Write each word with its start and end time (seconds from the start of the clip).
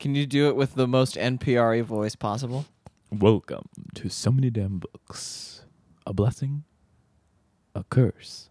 Can 0.00 0.14
you 0.14 0.24
do 0.24 0.48
it 0.48 0.56
with 0.56 0.76
the 0.76 0.88
most 0.88 1.16
NPR 1.16 1.82
voice 1.82 2.14
possible? 2.16 2.64
Welcome 3.12 3.68
to 3.96 4.08
so 4.08 4.32
many 4.32 4.48
damn 4.48 4.78
books. 4.78 5.66
A 6.06 6.14
blessing, 6.14 6.64
a 7.74 7.84
curse, 7.84 8.48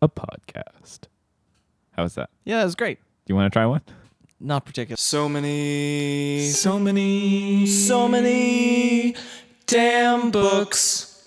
a 0.00 0.08
podcast. 0.08 1.08
How's 1.90 2.14
that? 2.14 2.30
Yeah, 2.44 2.58
that 2.58 2.66
was 2.66 2.76
great. 2.76 2.98
Do 2.98 3.32
you 3.32 3.34
want 3.34 3.52
to 3.52 3.58
try 3.58 3.66
one? 3.66 3.80
Not 4.38 4.64
particular. 4.64 4.96
So 4.96 5.28
many, 5.28 6.50
so 6.50 6.78
many, 6.78 7.66
so 7.66 8.06
many 8.06 9.16
damn 9.66 10.30
books. 10.30 11.20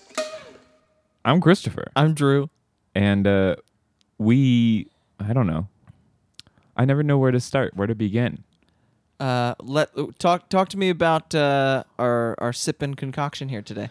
I'm 1.22 1.42
Christopher, 1.42 1.90
I'm 1.94 2.14
Drew. 2.14 2.48
and 2.94 3.26
uh, 3.26 3.56
we, 4.16 4.88
I 5.20 5.34
don't 5.34 5.46
know. 5.46 5.68
I 6.78 6.86
never 6.86 7.02
know 7.02 7.18
where 7.18 7.30
to 7.30 7.40
start, 7.40 7.76
where 7.76 7.86
to 7.86 7.94
begin. 7.94 8.42
Uh, 9.18 9.54
let 9.62 9.90
talk 10.18 10.48
talk 10.48 10.68
to 10.68 10.76
me 10.76 10.90
about 10.90 11.34
uh, 11.34 11.84
our 11.98 12.34
our 12.38 12.52
sipping 12.52 12.94
concoction 12.94 13.48
here 13.48 13.62
today. 13.62 13.88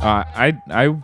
Uh, 0.00 0.24
I 0.34 0.60
I 0.70 0.96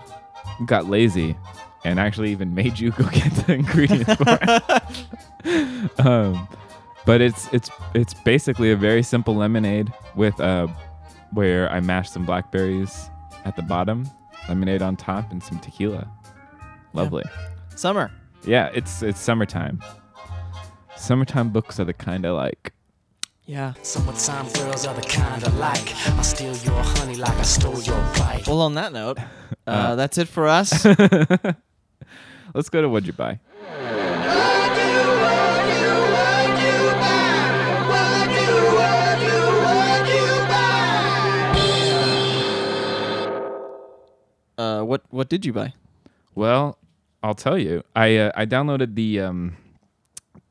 got 0.64 0.86
lazy 0.86 1.36
and 1.84 1.98
actually 1.98 2.30
even 2.30 2.54
made 2.54 2.78
you 2.78 2.90
go 2.92 3.04
get 3.12 3.32
the 3.32 3.54
ingredients 3.54 4.14
for 4.14 4.38
it. 4.42 6.00
um, 6.06 6.48
but 7.04 7.20
it's 7.20 7.52
it's 7.52 7.70
it's 7.94 8.14
basically 8.14 8.70
a 8.70 8.76
very 8.76 9.02
simple 9.02 9.34
lemonade 9.34 9.92
with 10.14 10.38
uh 10.40 10.66
where 11.32 11.70
I 11.70 11.80
mashed 11.80 12.12
some 12.12 12.24
blackberries 12.24 13.10
at 13.44 13.56
the 13.56 13.62
bottom, 13.62 14.08
lemonade 14.48 14.82
on 14.82 14.96
top, 14.96 15.30
and 15.32 15.42
some 15.42 15.58
tequila. 15.58 16.08
Lovely. 16.92 17.24
Summer. 17.74 18.10
Yeah, 18.44 18.70
it's 18.74 19.02
it's 19.02 19.20
summertime. 19.20 19.82
Summertime 20.96 21.50
books 21.50 21.78
are 21.78 21.84
the 21.84 21.92
kind 21.92 22.26
I 22.26 22.30
like. 22.30 22.72
Yeah. 23.44 23.74
Summertime 23.82 24.48
girls 24.52 24.86
are 24.86 24.94
the 24.94 25.02
kind 25.02 25.42
I 25.44 25.50
like. 25.56 25.94
I 25.94 26.22
steal 26.22 26.56
your 26.56 26.82
honey 26.82 27.16
like 27.16 27.36
I 27.36 27.42
stole 27.42 27.80
your 27.80 27.96
bite. 28.16 28.44
Well, 28.46 28.60
on 28.60 28.74
that 28.74 28.92
note, 28.92 29.18
uh, 29.66 29.94
that's 29.94 30.18
it 30.18 30.28
for 30.28 30.48
us. 30.48 30.84
Let's 32.54 32.68
go 32.70 32.82
to 32.82 32.88
what'd 32.88 33.06
you 33.06 33.12
buy? 33.12 33.40
Uh, 44.78 44.84
what 44.84 45.02
what 45.10 45.28
did 45.28 45.44
you 45.44 45.52
buy? 45.52 45.72
Well, 46.34 46.78
I'll 47.22 47.34
tell 47.34 47.58
you. 47.58 47.82
I 47.96 48.16
uh, 48.16 48.32
I 48.34 48.46
downloaded 48.46 48.94
the 48.94 49.20
um 49.20 49.56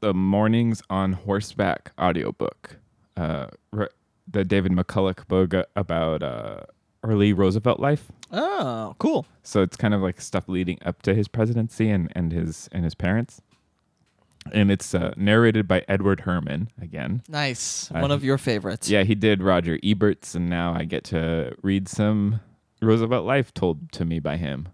the 0.02 0.14
Mornings 0.14 0.82
on 0.90 1.14
Horseback 1.14 1.92
audiobook. 2.00 2.78
Uh 3.16 3.48
re- 3.72 3.88
the 4.30 4.44
David 4.44 4.72
McCullough 4.74 5.28
book 5.28 5.54
about 5.76 6.22
uh 6.24 6.62
early 7.04 7.32
Roosevelt 7.34 7.80
life. 7.80 8.12
Oh, 8.32 8.96
cool. 9.00 9.26
So 9.44 9.62
it's 9.62 9.78
kind 9.78 9.94
of 9.94 10.02
like 10.02 10.20
stuff 10.20 10.50
leading 10.50 10.78
up 10.86 11.02
to 11.04 11.14
his 11.16 11.28
presidency 11.28 11.90
and 11.90 12.12
and 12.16 12.32
his 12.32 12.68
and 12.72 12.84
his 12.84 12.96
parents. 12.96 13.42
And 14.54 14.72
it's 14.72 14.96
uh, 14.96 15.14
narrated 15.18 15.68
by 15.68 15.84
Edward 15.90 16.22
Herrmann 16.22 16.70
again. 16.82 17.22
Nice. 17.28 17.92
Uh, 17.92 18.00
One 18.00 18.12
of 18.12 18.24
your 18.24 18.38
favorites. 18.38 18.90
Yeah, 18.90 19.04
he 19.04 19.14
did 19.14 19.44
Roger 19.44 19.78
Ebert's, 19.84 20.36
and 20.36 20.50
now 20.50 20.74
I 20.74 20.86
get 20.86 21.04
to 21.06 21.54
read 21.62 21.90
some 21.90 22.40
Roosevelt 22.82 23.26
life 23.26 23.54
told 23.54 23.92
to 23.94 24.06
me 24.06 24.20
by 24.20 24.38
him, 24.38 24.70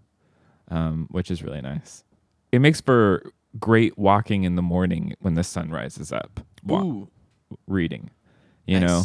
um, 0.68 1.08
which 1.10 1.30
is 1.30 1.42
really 1.42 1.60
nice. 1.60 2.04
It 2.52 2.60
makes 2.60 2.80
for 2.80 3.32
great 3.58 3.96
walking 3.98 4.44
in 4.44 4.56
the 4.56 4.62
morning 4.62 5.14
when 5.20 5.34
the 5.34 5.44
sun 5.44 5.70
rises 5.70 6.12
up. 6.12 6.40
Wa- 6.64 6.82
Ooh. 6.82 7.08
reading, 7.66 8.10
you 8.66 8.80
know, 8.80 9.04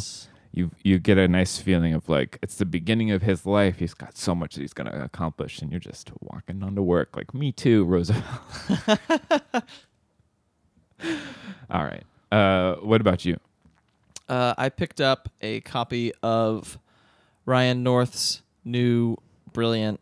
you 0.52 0.72
you 0.84 0.98
get 1.00 1.18
a 1.18 1.28
nice 1.28 1.58
feeling 1.58 1.94
of 1.94 2.08
like 2.10 2.38
it's 2.42 2.56
the 2.56 2.66
beginning 2.66 3.12
of 3.12 3.22
his 3.22 3.46
life. 3.46 3.80
He's 3.80 3.94
got 3.94 4.18
so 4.18 4.34
much 4.34 4.56
that 4.56 4.62
he's 4.62 4.74
gonna 4.74 5.04
accomplish, 5.04 5.62
and 5.62 5.72
you're 5.72 5.80
just 5.80 6.12
walking 6.22 6.64
on 6.64 6.76
to 6.76 6.82
work. 6.82 7.16
Like 7.16 7.34
me 7.34 7.52
too, 7.52 7.86
Roosevelt. 7.86 8.24
All 11.70 11.84
right. 11.84 12.04
Uh, 12.32 12.76
what 12.76 13.02
about 13.02 13.26
you? 13.26 13.38
Uh, 14.28 14.54
I 14.58 14.70
picked 14.70 15.02
up 15.02 15.30
a 15.42 15.62
copy 15.62 16.12
of 16.22 16.78
Ryan 17.46 17.84
North's 17.84 18.42
new 18.70 19.16
brilliant 19.54 20.00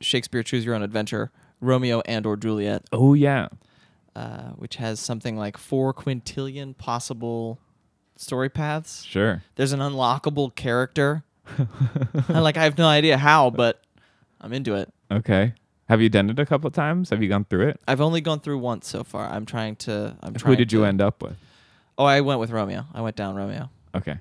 Shakespeare 0.00 0.42
Choose 0.42 0.64
Your 0.64 0.74
Own 0.74 0.82
Adventure, 0.82 1.30
Romeo 1.60 2.02
and 2.06 2.26
or 2.26 2.36
Juliet, 2.36 2.84
Oh 2.92 3.14
yeah. 3.14 3.48
uh, 4.14 4.50
which 4.50 4.76
has 4.76 5.00
something 5.00 5.36
like 5.36 5.56
four 5.56 5.94
quintillion 5.94 6.76
possible 6.76 7.58
story 8.16 8.48
paths. 8.48 9.02
Sure. 9.04 9.42
There's 9.56 9.72
an 9.72 9.80
unlockable 9.80 10.54
character. 10.54 11.24
I 12.28 12.40
like 12.40 12.56
I 12.56 12.64
have 12.64 12.76
no 12.78 12.86
idea 12.88 13.16
how, 13.18 13.50
but 13.50 13.82
I'm 14.40 14.52
into 14.52 14.74
it. 14.74 14.92
Okay. 15.10 15.54
Have 15.88 16.02
you 16.02 16.08
done 16.08 16.28
it 16.30 16.38
a 16.38 16.44
couple 16.46 16.66
of 16.66 16.74
times? 16.74 17.10
Have 17.10 17.22
you 17.22 17.28
gone 17.28 17.44
through 17.44 17.68
it? 17.68 17.80
I've 17.86 18.00
only 18.00 18.20
gone 18.20 18.40
through 18.40 18.58
once 18.58 18.88
so 18.88 19.04
far. 19.04 19.26
I'm 19.28 19.46
trying 19.46 19.76
to. 19.76 20.16
I'm 20.20 20.32
Who 20.32 20.38
trying. 20.40 20.56
did 20.56 20.72
you 20.72 20.80
to- 20.80 20.86
end 20.86 21.00
up 21.00 21.22
with? 21.22 21.36
Oh, 21.96 22.04
I 22.04 22.20
went 22.20 22.40
with 22.40 22.50
Romeo. 22.50 22.84
I 22.92 23.00
went 23.00 23.16
down 23.16 23.36
Romeo, 23.36 23.70
Okay. 23.94 24.16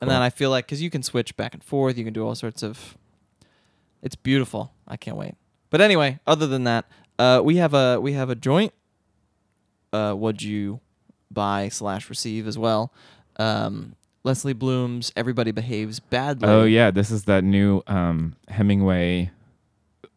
and 0.00 0.10
then 0.10 0.20
I 0.20 0.30
feel 0.30 0.50
like 0.50 0.66
because 0.66 0.82
you 0.82 0.90
can 0.90 1.02
switch 1.04 1.36
back 1.36 1.54
and 1.54 1.62
forth, 1.62 1.96
you 1.96 2.02
can 2.04 2.12
do 2.12 2.26
all 2.26 2.34
sorts 2.34 2.62
of. 2.64 2.96
It's 4.02 4.14
beautiful. 4.16 4.72
I 4.88 4.96
can't 4.96 5.16
wait. 5.16 5.34
But 5.70 5.80
anyway, 5.80 6.18
other 6.26 6.46
than 6.46 6.64
that, 6.64 6.86
uh, 7.18 7.40
we 7.44 7.56
have 7.56 7.74
a 7.74 8.00
we 8.00 8.12
have 8.14 8.30
a 8.30 8.34
joint. 8.34 8.72
Uh, 9.92 10.14
would 10.16 10.42
you 10.42 10.80
buy 11.30 11.68
slash 11.68 12.08
receive 12.08 12.46
as 12.46 12.56
well? 12.58 12.92
Um, 13.36 13.94
Lesley 14.24 14.52
Blume's 14.52 15.12
"Everybody 15.16 15.50
Behaves 15.50 16.00
Badly." 16.00 16.48
Oh 16.48 16.64
yeah, 16.64 16.90
this 16.90 17.10
is 17.10 17.24
that 17.24 17.44
new 17.44 17.82
um, 17.86 18.36
Hemingway. 18.48 19.30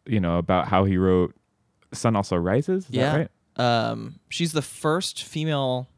You 0.06 0.20
know 0.20 0.38
about 0.38 0.68
how 0.68 0.84
he 0.84 0.96
wrote 0.96 1.34
"Sun 1.92 2.16
Also 2.16 2.36
Rises." 2.36 2.84
Is 2.84 2.90
Yeah. 2.90 3.12
that 3.12 3.18
right? 3.18 3.30
Um, 3.90 4.18
she's 4.30 4.52
the 4.52 4.62
first 4.62 5.22
female 5.22 5.88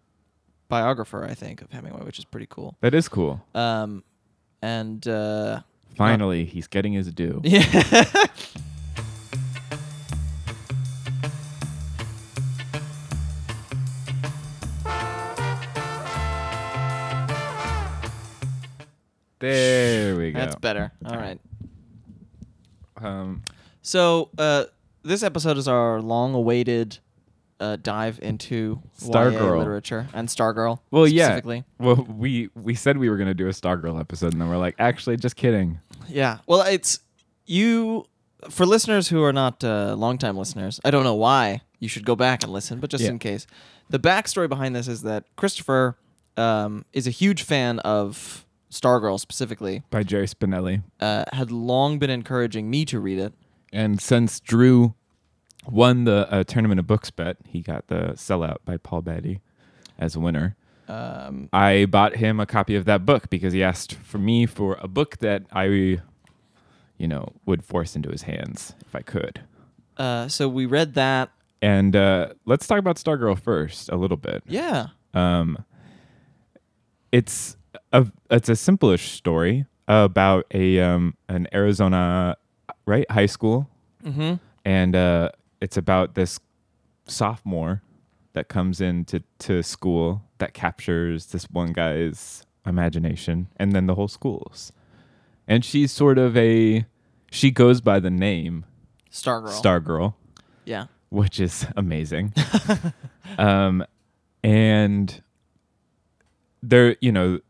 biographer, 0.69 1.25
I 1.25 1.33
think, 1.35 1.63
of 1.63 1.71
Hemingway, 1.71 2.05
which 2.05 2.19
is 2.19 2.25
pretty 2.25 2.47
cool. 2.51 2.77
That 2.81 2.93
is 2.95 3.09
cool. 3.09 3.43
Um, 3.55 4.05
and 4.61 5.07
uh, 5.09 5.61
Finally, 5.97 6.45
he's 6.45 6.67
getting 6.67 6.93
his 6.93 7.11
due. 7.13 7.41
yeah, 7.45 8.05
There 19.39 20.17
we 20.17 20.33
go. 20.33 20.39
that's 20.39 20.57
better. 20.57 20.93
All 21.05 21.17
right. 21.17 21.39
Um, 22.97 23.43
So 23.83 24.31
uh, 24.39 24.65
this 25.03 25.23
episode 25.23 25.59
is 25.59 25.69
our 25.69 26.01
long-awaited 26.01 26.99
uh, 27.61 27.77
dive 27.77 28.19
into 28.23 28.81
YA 29.03 29.09
Stargirl. 29.11 29.59
literature 29.59 30.07
and 30.13 30.29
Stargirl. 30.29 30.79
well, 30.91 31.07
yeah. 31.07 31.27
specifically. 31.27 31.65
Well, 31.79 32.07
we 32.09 32.51
we 32.55 32.75
said 32.75 32.99
we 32.99 33.09
were 33.09 33.17
gonna 33.17 33.35
do 33.35 33.47
a 33.47 33.53
Stargirl 33.53 33.99
episode, 34.01 34.33
and 34.33 34.41
then 34.41 34.49
we're 34.49 34.57
like, 34.59 34.75
actually, 34.79 35.17
just 35.17 35.37
kidding. 35.37 35.81
Yeah. 36.09 36.39
Well, 36.47 36.63
it's 36.63 37.01
you 37.47 38.05
for 38.51 38.67
listeners 38.67 39.09
who 39.09 39.23
are 39.25 39.33
not 39.33 39.63
uh, 39.65 39.95
longtime 39.97 40.37
listeners. 40.37 40.81
I 40.85 40.91
don't 40.91 41.05
know 41.05 41.15
why 41.15 41.63
you 41.79 41.89
should 41.89 42.05
go 42.05 42.17
back 42.17 42.43
and 42.43 42.53
listen, 42.53 42.81
but 42.81 42.91
just 42.91 43.05
Yeah. 43.05 43.11
in 43.11 43.19
case, 43.19 43.47
the 43.91 43.99
backstory 43.99 44.49
behind 44.49 44.75
this 44.75 44.89
is 44.89 45.03
that 45.03 45.25
Christopher 45.37 45.97
um, 46.37 46.85
is 46.93 47.07
a 47.07 47.11
huge 47.11 47.43
fan 47.43 47.79
of 47.81 48.45
Stargirl 48.71 49.19
specifically. 49.19 49.83
By 49.91 50.03
Jerry 50.03 50.27
Spinelli. 50.27 50.83
Uh, 51.01 51.25
had 51.33 51.51
long 51.51 51.99
been 51.99 52.11
encouraging 52.11 52.69
me 52.71 52.85
to 52.87 53.01
read 53.01 53.19
it. 53.19 53.33
And 53.73 54.01
since 54.01 54.41
Drew 54.41 54.95
won 55.69 56.05
the 56.05 56.27
uh, 56.33 56.45
tournament 56.45 56.79
of 56.81 56.87
books 56.87 57.11
bet, 57.11 57.37
he 57.47 57.61
got 57.61 57.89
the 57.89 58.13
sellout 58.15 58.59
by 58.65 58.77
Paul 58.77 59.03
Beatty 59.03 59.41
as 59.99 60.15
a 60.17 60.21
winner. 60.21 60.57
Um, 60.89 61.49
I 61.53 61.87
bought 61.87 62.17
him 62.17 62.39
a 62.39 62.47
copy 62.47 62.77
of 62.77 62.85
that 62.85 63.05
book 63.05 63.29
because 63.31 63.53
he 63.53 63.63
asked 63.63 63.95
for 63.95 64.19
me 64.19 64.47
for 64.47 64.79
a 64.81 64.87
book 64.89 65.19
that 65.19 65.43
I, 65.53 65.65
you 65.65 66.01
know, 67.09 67.33
would 67.45 67.65
force 67.65 67.97
into 67.97 68.11
his 68.11 68.23
hands 68.23 68.75
if 68.87 68.95
I 68.95 69.01
could. 69.03 69.41
uh, 69.97 70.29
so 70.29 70.49
we 70.49 70.65
read 70.67 70.95
that. 70.95 71.31
And 71.63 71.97
uh, 71.97 72.35
let's 72.45 72.67
talk 72.67 72.79
about 72.79 72.97
Stargirl 72.97 73.39
first 73.41 73.89
a 73.89 73.97
little 73.97 74.17
bit. 74.19 74.43
Yeah. 74.47 74.89
Um, 75.15 75.65
it's 77.13 77.57
a 77.93 78.07
it's 78.31 78.49
a 78.49 78.53
simplish 78.57 79.11
story 79.13 79.67
about 79.89 80.47
a 80.53 80.81
um, 80.81 81.15
an 81.29 81.47
Arizona 81.53 82.37
right 82.85 83.11
high 83.11 83.27
school, 83.27 83.69
Mm-hmm. 84.05 84.35
and 84.65 84.95
uh, 84.95 85.31
it's 85.67 85.77
about 85.77 86.15
this 86.15 86.39
sophomore 87.07 87.83
that 88.35 88.47
comes 88.49 88.81
into 88.81 89.23
to 89.41 89.63
school 89.65 90.23
that 90.39 90.55
captures 90.55 91.27
this 91.27 91.45
one 91.51 91.73
guy's 91.73 92.45
imagination, 92.65 93.49
and 93.57 93.73
then 93.73 93.87
the 93.87 93.97
whole 93.97 94.07
school's. 94.09 94.73
and 95.49 95.65
she's 95.65 95.91
sort 95.91 96.19
of 96.19 96.37
a 96.37 96.85
she 97.33 97.51
goes 97.51 97.81
by 97.81 97.99
the 97.99 98.11
name 98.11 98.65
Stargirl. 99.11 99.61
Stargirl, 99.63 100.15
Yeah. 100.65 100.87
which 101.11 101.41
is 101.41 101.67
amazing. 101.77 102.33
um, 103.39 103.85
and 104.45 105.21
there, 106.63 106.97
you 107.01 107.11
know, 107.13 107.41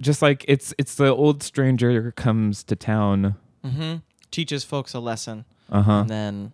just 0.00 0.22
like 0.22 0.44
it's 0.46 0.72
it's 0.78 0.94
the 0.94 1.08
old 1.14 1.42
stranger 1.42 2.12
comes 2.12 2.62
to 2.64 2.76
town, 2.76 3.34
Mm-hmm. 3.66 3.96
Teaches 4.30 4.62
folks 4.64 4.94
a 4.94 5.00
lesson 5.00 5.44
uh 5.72 5.82
huh, 5.82 6.00
and 6.00 6.10
then 6.10 6.52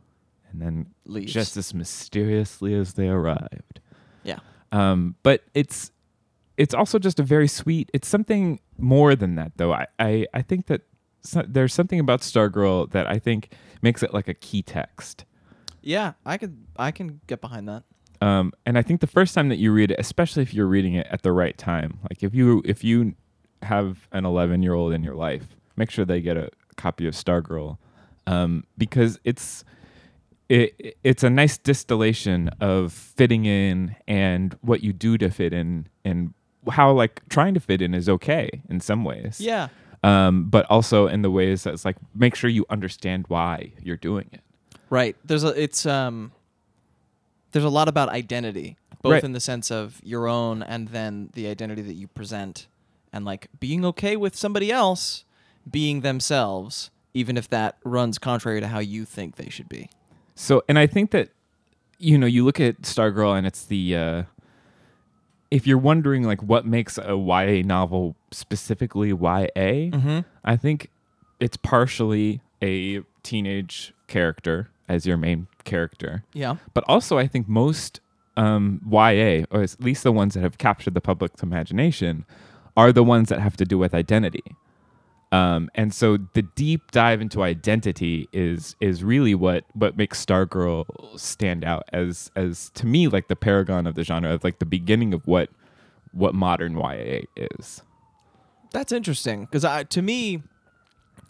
and 0.52 0.60
then 0.60 0.86
leaves. 1.04 1.32
just 1.32 1.56
as 1.56 1.74
mysteriously 1.74 2.74
as 2.74 2.94
they 2.94 3.08
arrived. 3.08 3.80
yeah. 4.24 4.38
Um, 4.72 5.16
but 5.22 5.42
it's 5.54 5.90
it's 6.56 6.74
also 6.74 6.98
just 6.98 7.18
a 7.18 7.22
very 7.22 7.48
sweet. 7.48 7.90
It's 7.94 8.06
something 8.06 8.60
more 8.78 9.16
than 9.16 9.34
that, 9.36 9.52
though. 9.56 9.72
I 9.72 9.86
I, 9.98 10.26
I 10.34 10.42
think 10.42 10.66
that 10.66 10.82
so, 11.22 11.42
there's 11.46 11.74
something 11.74 12.00
about 12.00 12.20
Stargirl 12.20 12.90
that 12.92 13.06
I 13.06 13.18
think 13.18 13.52
makes 13.82 14.02
it 14.02 14.14
like 14.14 14.28
a 14.28 14.34
key 14.34 14.62
text. 14.62 15.24
Yeah, 15.82 16.12
I 16.24 16.36
could 16.36 16.66
I 16.76 16.90
can 16.90 17.20
get 17.26 17.40
behind 17.40 17.68
that. 17.68 17.84
Um, 18.20 18.52
and 18.66 18.76
I 18.76 18.82
think 18.82 19.00
the 19.00 19.06
first 19.06 19.34
time 19.34 19.48
that 19.48 19.56
you 19.56 19.72
read 19.72 19.90
it, 19.90 19.98
especially 19.98 20.42
if 20.42 20.52
you're 20.52 20.66
reading 20.66 20.94
it 20.94 21.06
at 21.10 21.22
the 21.22 21.32
right 21.32 21.56
time, 21.56 21.98
like 22.02 22.22
if 22.22 22.34
you 22.34 22.62
if 22.64 22.84
you 22.84 23.14
have 23.62 24.08
an 24.12 24.24
11 24.24 24.62
year 24.62 24.74
old 24.74 24.92
in 24.92 25.02
your 25.02 25.14
life, 25.14 25.56
make 25.76 25.90
sure 25.90 26.04
they 26.04 26.20
get 26.20 26.36
a 26.36 26.50
copy 26.76 27.06
of 27.06 27.14
Stargirl, 27.14 27.78
um, 28.26 28.64
because 28.76 29.18
it's 29.24 29.64
it 30.50 30.96
it's 31.04 31.22
a 31.22 31.30
nice 31.30 31.56
distillation 31.56 32.50
of 32.60 32.92
fitting 32.92 33.44
in 33.46 33.94
and 34.08 34.58
what 34.62 34.82
you 34.82 34.92
do 34.92 35.16
to 35.16 35.30
fit 35.30 35.52
in 35.52 35.86
and 36.04 36.34
how 36.70 36.90
like 36.92 37.22
trying 37.28 37.54
to 37.54 37.60
fit 37.60 37.80
in 37.80 37.94
is 37.94 38.08
okay 38.08 38.50
in 38.68 38.80
some 38.80 39.04
ways. 39.04 39.40
Yeah. 39.40 39.68
Um, 40.02 40.44
but 40.50 40.66
also 40.68 41.06
in 41.06 41.22
the 41.22 41.30
ways 41.30 41.62
that's 41.62 41.84
like 41.84 41.96
make 42.14 42.34
sure 42.34 42.50
you 42.50 42.66
understand 42.68 43.26
why 43.28 43.72
you're 43.82 43.96
doing 43.96 44.28
it. 44.32 44.40
Right. 44.90 45.16
There's 45.24 45.44
a 45.44 45.48
it's 45.60 45.86
um 45.86 46.32
there's 47.52 47.64
a 47.64 47.68
lot 47.70 47.86
about 47.88 48.08
identity, 48.08 48.76
both 49.02 49.12
Right. 49.12 49.24
in 49.24 49.32
the 49.32 49.40
sense 49.40 49.70
of 49.70 50.00
your 50.02 50.26
own 50.26 50.62
and 50.64 50.88
then 50.88 51.30
the 51.34 51.46
identity 51.46 51.82
that 51.82 51.94
you 51.94 52.08
present 52.08 52.66
and 53.12 53.24
like 53.24 53.48
being 53.60 53.84
okay 53.84 54.16
with 54.16 54.34
somebody 54.34 54.72
else 54.72 55.24
being 55.70 56.00
themselves 56.00 56.90
even 57.14 57.36
if 57.36 57.48
that 57.50 57.76
runs 57.84 58.18
contrary 58.18 58.60
to 58.60 58.68
how 58.68 58.78
you 58.80 59.04
think 59.04 59.36
they 59.36 59.48
should 59.48 59.68
be. 59.68 59.90
So, 60.40 60.62
and 60.70 60.78
I 60.78 60.86
think 60.86 61.10
that 61.10 61.28
you 61.98 62.16
know, 62.16 62.26
you 62.26 62.46
look 62.46 62.58
at 62.60 62.80
Stargirl 62.80 63.36
and 63.36 63.46
it's 63.46 63.64
the 63.66 63.94
uh 63.94 64.22
if 65.50 65.66
you're 65.66 65.76
wondering 65.78 66.22
like 66.22 66.42
what 66.42 66.64
makes 66.64 66.96
a 66.96 67.14
YA 67.14 67.62
novel 67.62 68.16
specifically 68.30 69.08
YA, 69.10 69.90
Mhm. 69.90 70.24
I 70.44 70.56
think 70.56 70.88
it's 71.40 71.58
partially 71.58 72.40
a 72.62 73.00
teenage 73.22 73.92
character 74.06 74.70
as 74.88 75.04
your 75.06 75.18
main 75.18 75.46
character. 75.64 76.24
Yeah. 76.32 76.56
But 76.72 76.84
also 76.88 77.18
I 77.18 77.26
think 77.26 77.46
most 77.46 78.00
um 78.38 78.80
YA 78.90 79.44
or 79.50 79.60
at 79.62 79.76
least 79.78 80.04
the 80.04 80.12
ones 80.12 80.32
that 80.34 80.40
have 80.40 80.56
captured 80.56 80.94
the 80.94 81.02
public's 81.02 81.42
imagination 81.42 82.24
are 82.78 82.92
the 82.92 83.04
ones 83.04 83.28
that 83.28 83.40
have 83.40 83.58
to 83.58 83.66
do 83.66 83.76
with 83.76 83.92
identity. 83.92 84.56
Um, 85.32 85.70
and 85.76 85.94
so 85.94 86.18
the 86.32 86.42
deep 86.42 86.90
dive 86.90 87.20
into 87.20 87.42
identity 87.42 88.28
is 88.32 88.74
is 88.80 89.04
really 89.04 89.34
what 89.34 89.64
what 89.74 89.96
makes 89.96 90.24
Stargirl 90.24 90.86
stand 91.18 91.64
out 91.64 91.84
as 91.92 92.32
as 92.34 92.70
to 92.70 92.86
me 92.86 93.06
like 93.06 93.28
the 93.28 93.36
paragon 93.36 93.86
of 93.86 93.94
the 93.94 94.02
genre 94.02 94.32
of 94.32 94.42
like 94.42 94.58
the 94.58 94.66
beginning 94.66 95.14
of 95.14 95.24
what 95.28 95.48
what 96.12 96.34
modern 96.34 96.76
YA 96.76 97.20
is. 97.36 97.82
That's 98.72 98.90
interesting 98.92 99.44
because 99.44 99.64
I, 99.64 99.84
to 99.84 100.02
me, 100.02 100.42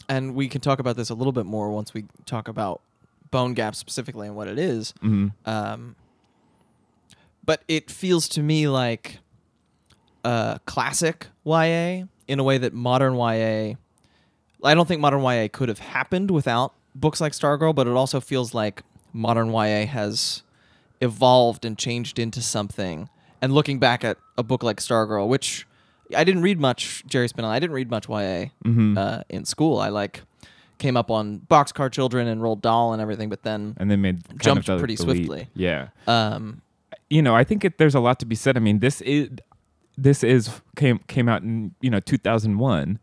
and 0.09 0.33
we 0.33 0.47
can 0.47 0.61
talk 0.61 0.79
about 0.79 0.95
this 0.95 1.09
a 1.11 1.15
little 1.15 1.33
bit 1.33 1.45
more 1.45 1.69
once 1.69 1.93
we 1.93 2.05
talk 2.25 2.47
about 2.47 2.81
Bone 3.29 3.53
Gap 3.53 3.75
specifically 3.75 4.25
and 4.27 4.35
what 4.35 4.47
it 4.47 4.57
is. 4.57 4.93
Mhm. 5.03 5.33
Um, 5.45 5.95
but 7.45 7.63
it 7.67 7.91
feels 7.91 8.27
to 8.29 8.41
me 8.41 8.67
like 8.67 9.19
uh, 10.23 10.57
classic 10.65 11.27
YA 11.45 12.05
in 12.27 12.39
a 12.39 12.43
way 12.43 12.57
that 12.57 12.73
modern 12.73 13.15
YA. 13.15 13.75
I 14.63 14.73
don't 14.73 14.87
think 14.87 15.01
modern 15.01 15.21
YA 15.23 15.47
could 15.51 15.69
have 15.69 15.79
happened 15.79 16.31
without 16.31 16.73
books 16.95 17.19
like 17.21 17.33
Stargirl, 17.33 17.73
but 17.73 17.87
it 17.87 17.93
also 17.93 18.19
feels 18.19 18.53
like 18.53 18.83
modern 19.13 19.51
YA 19.51 19.85
has 19.85 20.43
evolved 21.01 21.65
and 21.65 21.77
changed 21.77 22.19
into 22.19 22.41
something. 22.41 23.09
And 23.41 23.53
looking 23.53 23.79
back 23.79 24.03
at 24.03 24.17
a 24.37 24.43
book 24.43 24.61
like 24.63 24.77
Stargirl, 24.77 25.27
which 25.27 25.65
I 26.15 26.23
didn't 26.23 26.43
read 26.43 26.59
much, 26.59 27.03
Jerry 27.07 27.27
Spinell, 27.27 27.45
I 27.45 27.59
didn't 27.59 27.75
read 27.75 27.89
much 27.89 28.07
YA 28.07 28.51
Mhm. 28.63 28.97
uh, 28.97 29.23
in 29.29 29.45
school. 29.45 29.79
I 29.79 29.89
like 29.89 30.21
came 30.77 30.97
up 30.97 31.09
on 31.11 31.39
Boxcar 31.49 31.91
Children 31.91 32.27
and 32.27 32.41
Roald 32.41 32.61
Dahl 32.61 32.91
and 32.93 33.01
everything, 33.01 33.29
but 33.29 33.43
then 33.43 33.75
And 33.77 33.89
then 33.89 34.01
made 34.01 34.21
Jumped 34.39 34.65
the- 34.67 34.77
pretty 34.79 34.95
the 34.95 35.05
leap. 35.05 35.17
swiftly. 35.27 35.49
Yeah. 35.53 35.89
um, 36.07 36.61
you 37.09 37.21
know, 37.21 37.35
I 37.35 37.43
think 37.43 37.63
it, 37.65 37.77
there's 37.77 37.93
a 37.95 37.99
lot 37.99 38.19
to 38.19 38.25
be 38.25 38.35
said. 38.35 38.55
I 38.57 38.61
mean, 38.61 38.79
this 38.79 39.01
is 39.01 39.29
this 39.97 40.23
is 40.23 40.61
came 40.75 40.99
came 41.07 41.27
out 41.29 41.41
in 41.43 41.75
you 41.81 41.89
know 41.89 41.99
2001, 41.99 42.99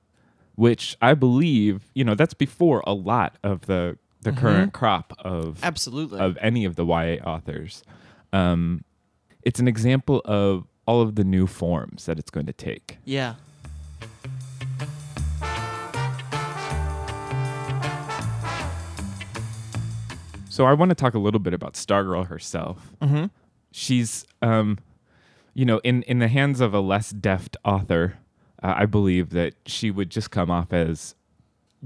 which 0.58 0.96
I 1.00 1.14
believe 1.14 1.84
you 1.94 2.02
know 2.02 2.16
that's 2.16 2.34
before 2.34 2.82
a 2.84 2.93
lot 2.93 3.38
of 3.44 3.66
the 3.66 3.96
the 4.22 4.32
current 4.32 4.72
crop 4.72 5.12
of 5.20 5.60
absolutely. 5.62 6.19
of 6.19 6.37
any 6.40 6.64
of 6.64 6.75
the 6.75 6.84
YA 6.84 7.22
authors. 7.25 7.84
Um, 8.32 8.84
it's 9.43 9.60
an 9.60 9.69
example 9.69 10.20
of 10.25 10.66
all 10.84 11.00
of 11.00 11.14
the 11.14 11.22
new 11.22 11.46
forms 11.46 12.06
that 12.06 12.19
it's 12.19 12.31
going 12.31 12.46
to 12.46 12.52
take. 12.52 12.99
yeah. 13.05 13.34
So 20.49 20.64
I 20.64 20.72
want 20.72 20.88
to 20.88 20.96
talk 20.96 21.14
a 21.14 21.20
little 21.20 21.38
bit 21.38 21.55
about 21.55 21.75
Stargirl 21.75 22.26
herself. 22.26 22.96
Mm-hmm. 23.00 23.26
she's 23.70 24.25
um 24.43 24.78
you 25.55 25.64
know 25.64 25.78
in 25.84 26.02
in 26.02 26.19
the 26.19 26.26
hands 26.26 26.60
of 26.60 26.75
a 26.75 26.81
less 26.81 27.10
deft 27.10 27.56
author 27.64 28.19
uh, 28.62 28.75
i 28.76 28.87
believe 28.87 29.31
that 29.31 29.55
she 29.66 29.90
would 29.90 30.10
just 30.10 30.31
come 30.31 30.50
off 30.50 30.72
as 30.72 31.14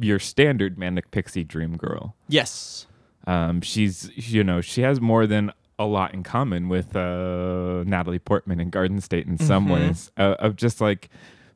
your 0.00 0.18
standard 0.18 0.78
manic 0.78 1.10
pixie 1.10 1.44
dream 1.44 1.76
girl 1.76 2.14
Yes. 2.28 2.86
um 3.26 3.60
she's 3.60 4.10
you 4.16 4.42
know 4.44 4.60
she 4.60 4.82
has 4.82 5.00
more 5.00 5.26
than 5.26 5.52
a 5.78 5.84
lot 5.84 6.14
in 6.14 6.22
common 6.22 6.68
with 6.68 6.94
uh 6.96 7.82
natalie 7.84 8.18
portman 8.18 8.60
in 8.60 8.70
garden 8.70 9.00
state 9.00 9.26
in 9.26 9.36
some 9.38 9.66
Mhm. 9.66 9.72
ways 9.72 10.10
uh, 10.16 10.36
of 10.38 10.56
just 10.56 10.80
like 10.80 11.08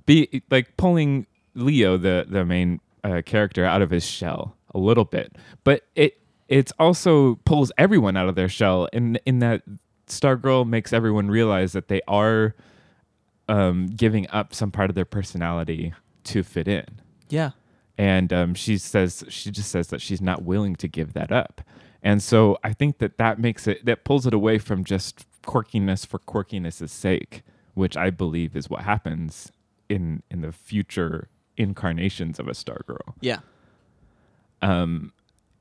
be 0.04 0.42
like 0.50 0.76
pulling 0.76 1.26
leo 1.54 1.96
the 1.96 2.26
the 2.28 2.44
main 2.44 2.80
uh, 3.04 3.22
character 3.24 3.64
out 3.64 3.82
of 3.82 3.90
his 3.90 4.04
shell 4.04 4.56
a 4.74 4.78
little 4.78 5.04
bit 5.04 5.36
but 5.64 5.82
it 5.94 6.18
it's 6.48 6.72
also 6.78 7.36
pulls 7.44 7.72
everyone 7.78 8.16
out 8.16 8.28
of 8.28 8.34
their 8.34 8.48
shell 8.48 8.86
in 8.92 9.16
in 9.26 9.38
that 9.38 9.62
stargirl 10.08 10.66
makes 10.68 10.92
everyone 10.92 11.28
realize 11.28 11.72
that 11.72 11.88
they 11.88 12.00
are 12.06 12.54
um 13.48 13.86
giving 13.86 14.28
up 14.30 14.54
some 14.54 14.70
part 14.70 14.90
of 14.90 14.94
their 14.96 15.04
personality 15.04 15.92
to 16.24 16.42
fit 16.42 16.66
in 16.68 16.84
Yeah. 17.28 17.50
and 17.96 18.32
um, 18.32 18.54
she 18.54 18.76
says 18.78 19.24
she 19.28 19.50
just 19.50 19.70
says 19.70 19.88
that 19.88 20.00
she's 20.00 20.20
not 20.20 20.42
willing 20.42 20.74
to 20.76 20.88
give 20.88 21.12
that 21.12 21.30
up 21.30 21.60
and 22.02 22.22
so 22.22 22.58
i 22.64 22.72
think 22.72 22.98
that 22.98 23.18
that 23.18 23.38
makes 23.38 23.66
it 23.66 23.84
that 23.84 24.04
pulls 24.04 24.26
it 24.26 24.34
away 24.34 24.58
from 24.58 24.84
just 24.84 25.24
quirkiness 25.42 26.04
for 26.06 26.18
quirkiness' 26.18 26.88
sake 26.90 27.42
which 27.74 27.96
i 27.96 28.10
believe 28.10 28.56
is 28.56 28.68
what 28.68 28.82
happens 28.82 29.52
in 29.88 30.22
in 30.30 30.40
the 30.40 30.50
future 30.52 31.28
incarnations 31.56 32.38
of 32.40 32.48
a 32.48 32.52
stargirl 32.52 33.14
Yeah. 33.20 33.38
um 34.62 35.12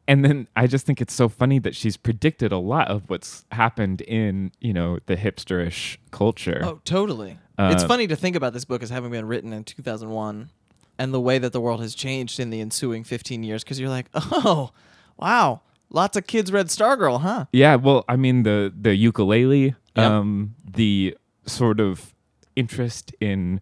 and 0.07 0.24
then 0.24 0.47
i 0.55 0.67
just 0.67 0.85
think 0.85 1.01
it's 1.01 1.13
so 1.13 1.27
funny 1.29 1.59
that 1.59 1.75
she's 1.75 1.97
predicted 1.97 2.51
a 2.51 2.57
lot 2.57 2.88
of 2.89 3.09
what's 3.09 3.45
happened 3.51 4.01
in 4.01 4.51
you 4.59 4.74
know 4.74 5.00
the 5.07 5.15
hipsterish 5.15 5.97
culture 6.12 6.62
Oh, 6.63 6.79
totally. 6.85 7.38
it's 7.57 7.83
Uh, 7.83 7.88
funny 7.88 8.07
to 8.07 8.15
think 8.15 8.35
about 8.35 8.53
this 8.53 8.65
book 8.65 8.83
as 8.83 8.89
having 8.89 9.12
been 9.12 9.25
written 9.27 9.51
in 9.53 9.63
2001 9.63 10.50
and 10.97 11.13
the 11.13 11.19
way 11.21 11.38
that 11.39 11.51
the 11.53 11.59
world 11.62 11.81
has 11.81 11.93
changed 11.95 12.39
in 12.39 12.50
the 12.50 12.62
ensuing 12.62 13.03
15 13.03 13.43
years 13.43 13.63
because 13.63 13.79
you're 13.79 13.89
like, 13.89 14.07
oh, 14.13 14.71
wow, 15.17 15.62
lots 15.89 16.15
of 16.17 16.25
kids 16.27 16.51
read 16.53 16.67
Stargirl, 16.67 17.19
huh? 17.21 17.45
Yeah, 17.51 17.75
well, 17.75 18.05
I 18.07 18.15
mean 18.15 18.43
the 18.43 18.71
the 18.79 18.95
ukulele, 18.95 19.75
Yep. 19.97 20.05
um, 20.12 20.55
the 20.65 21.17
sort 21.45 21.79
of 21.79 22.13
interest 22.55 23.13
in 23.19 23.59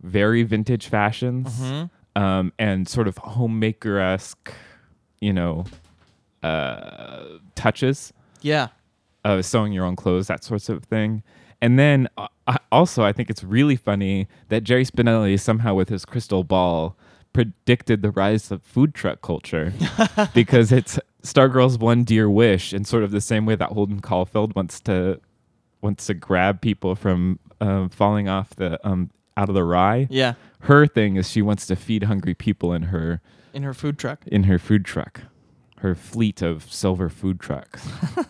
very 0.00 0.42
vintage 0.42 0.86
fashions, 0.88 1.48
Mm-hmm. 1.60 2.20
um, 2.22 2.52
and 2.58 2.88
sort 2.88 3.08
of 3.08 3.18
homemaker 3.18 3.98
esque, 3.98 4.52
you 5.22 5.32
know, 5.32 5.64
uh, 6.42 7.24
touches 7.54 8.12
Yeah. 8.40 8.68
of 9.24 9.44
sewing 9.44 9.72
your 9.72 9.84
own 9.84 9.96
clothes, 9.96 10.26
that 10.26 10.42
sorts 10.44 10.68
of 10.68 10.84
thing. 10.84 11.22
And 11.60 11.78
then 11.78 12.08
uh, 12.18 12.26
I- 12.46 12.58
also, 12.72 13.04
I 13.04 13.12
think 13.12 13.30
it's 13.30 13.44
really 13.44 13.76
funny 13.76 14.26
that 14.48 14.64
Jerry 14.64 14.84
Spinelli 14.84 15.38
somehow, 15.38 15.74
with 15.74 15.88
his 15.88 16.04
crystal 16.04 16.42
ball, 16.42 16.96
predicted 17.32 18.02
the 18.02 18.10
rise 18.10 18.50
of 18.50 18.62
food 18.62 18.94
truck 18.94 19.22
culture 19.22 19.72
because 20.34 20.70
it's 20.72 20.98
Stargirl's 21.22 21.78
one 21.78 22.02
dear 22.04 22.28
wish, 22.28 22.74
in 22.74 22.84
sort 22.84 23.04
of 23.04 23.10
the 23.12 23.20
same 23.20 23.46
way 23.46 23.54
that 23.54 23.70
Holden 23.70 24.00
Caulfield 24.00 24.54
wants 24.54 24.80
to 24.80 25.20
wants 25.80 26.06
to 26.06 26.14
grab 26.14 26.60
people 26.60 26.94
from 26.94 27.38
um, 27.60 27.88
falling 27.88 28.28
off 28.28 28.50
the 28.56 28.78
um, 28.86 29.10
out 29.36 29.48
of 29.48 29.54
the 29.54 29.64
rye, 29.64 30.06
Yeah. 30.10 30.34
her 30.60 30.86
thing 30.86 31.16
is 31.16 31.28
she 31.30 31.42
wants 31.42 31.66
to 31.66 31.74
feed 31.76 32.04
hungry 32.04 32.34
people 32.34 32.72
in 32.72 32.82
her 32.84 33.20
In 33.54 33.62
her 33.64 33.74
food 33.74 33.98
truck. 33.98 34.20
in 34.26 34.44
her 34.44 34.58
food 34.58 34.84
truck, 34.84 35.22
her 35.78 35.94
fleet 35.94 36.40
of 36.42 36.72
silver 36.72 37.08
food 37.08 37.38
trucks. 37.38 37.86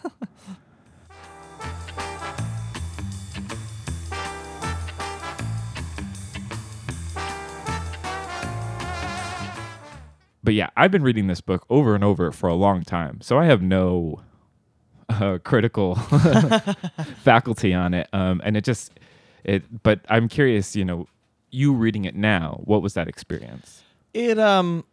but 10.42 10.54
yeah, 10.54 10.70
I've 10.76 10.90
been 10.90 11.02
reading 11.02 11.28
this 11.28 11.40
book 11.40 11.64
over 11.70 11.94
and 11.94 12.02
over 12.02 12.32
for 12.32 12.48
a 12.48 12.54
long 12.54 12.82
time, 12.82 13.20
so 13.20 13.38
I 13.38 13.44
have 13.44 13.62
no 13.62 14.20
uh, 15.08 15.38
critical 15.44 15.94
faculty 17.22 17.72
on 17.72 17.94
it, 17.94 18.08
um, 18.12 18.40
and 18.44 18.56
it 18.56 18.64
just 18.64 18.98
it. 19.44 19.82
But 19.82 20.00
I'm 20.08 20.28
curious, 20.28 20.74
you 20.74 20.84
know, 20.84 21.06
you 21.50 21.72
reading 21.72 22.04
it 22.06 22.16
now, 22.16 22.60
what 22.64 22.82
was 22.82 22.94
that 22.94 23.06
experience? 23.08 23.84
It 24.14 24.38
um 24.38 24.84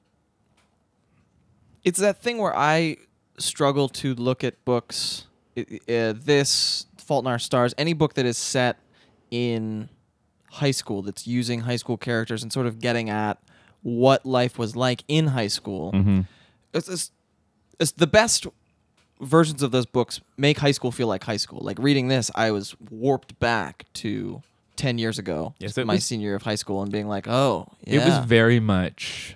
it's 1.89 1.99
that 1.99 2.21
thing 2.21 2.37
where 2.37 2.55
I 2.55 2.97
struggle 3.39 3.89
to 3.89 4.13
look 4.13 4.43
at 4.43 4.63
books 4.63 5.25
uh, 5.57 5.63
this 5.87 6.85
Fault 6.97 7.25
in 7.25 7.31
Our 7.31 7.39
Stars, 7.39 7.73
any 7.79 7.93
book 7.93 8.13
that 8.13 8.25
is 8.27 8.37
set 8.37 8.77
in 9.31 9.89
high 10.51 10.69
school 10.71 11.01
that's 11.01 11.25
using 11.25 11.61
high 11.61 11.75
school 11.77 11.97
characters 11.97 12.43
and 12.43 12.53
sort 12.53 12.67
of 12.67 12.79
getting 12.79 13.09
at 13.09 13.39
what 13.81 14.23
life 14.25 14.59
was 14.59 14.75
like 14.75 15.03
in 15.07 15.27
high 15.27 15.47
school. 15.47 15.91
Mm-hmm. 15.91 16.21
It's, 16.73 16.87
it's, 16.87 17.11
it's 17.79 17.91
the 17.93 18.07
best 18.07 18.45
versions 19.19 19.63
of 19.63 19.71
those 19.71 19.87
books 19.87 20.21
make 20.37 20.59
high 20.59 20.71
school 20.71 20.91
feel 20.91 21.07
like 21.07 21.23
high 21.23 21.37
school. 21.37 21.59
Like 21.63 21.79
reading 21.79 22.07
this, 22.07 22.29
I 22.35 22.51
was 22.51 22.75
warped 22.91 23.39
back 23.39 23.85
to 23.95 24.43
10 24.75 24.99
years 24.99 25.17
ago, 25.17 25.55
Yes, 25.59 25.75
my 25.77 25.95
was- 25.95 26.05
senior 26.05 26.27
year 26.27 26.35
of 26.35 26.43
high 26.43 26.55
school 26.55 26.83
and 26.83 26.91
being 26.91 27.07
like, 27.07 27.27
"Oh, 27.27 27.67
yeah." 27.85 28.01
It 28.01 28.05
was 28.07 28.25
very 28.25 28.59
much 28.59 29.35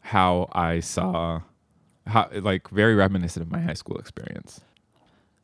how 0.00 0.48
I 0.52 0.80
saw, 0.80 1.40
how 2.06 2.28
like 2.32 2.68
very 2.68 2.94
reminiscent 2.94 3.44
of 3.44 3.50
my 3.50 3.60
high 3.60 3.74
school 3.74 3.96
experience. 3.98 4.60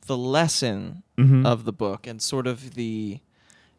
the 0.07 0.17
lesson 0.17 1.03
Mhm. 1.19 1.47
of 1.47 1.65
the 1.65 1.73
book 1.73 2.05
and 2.07 2.21
sort 2.21 2.47
of 2.49 2.75
the 2.75 3.21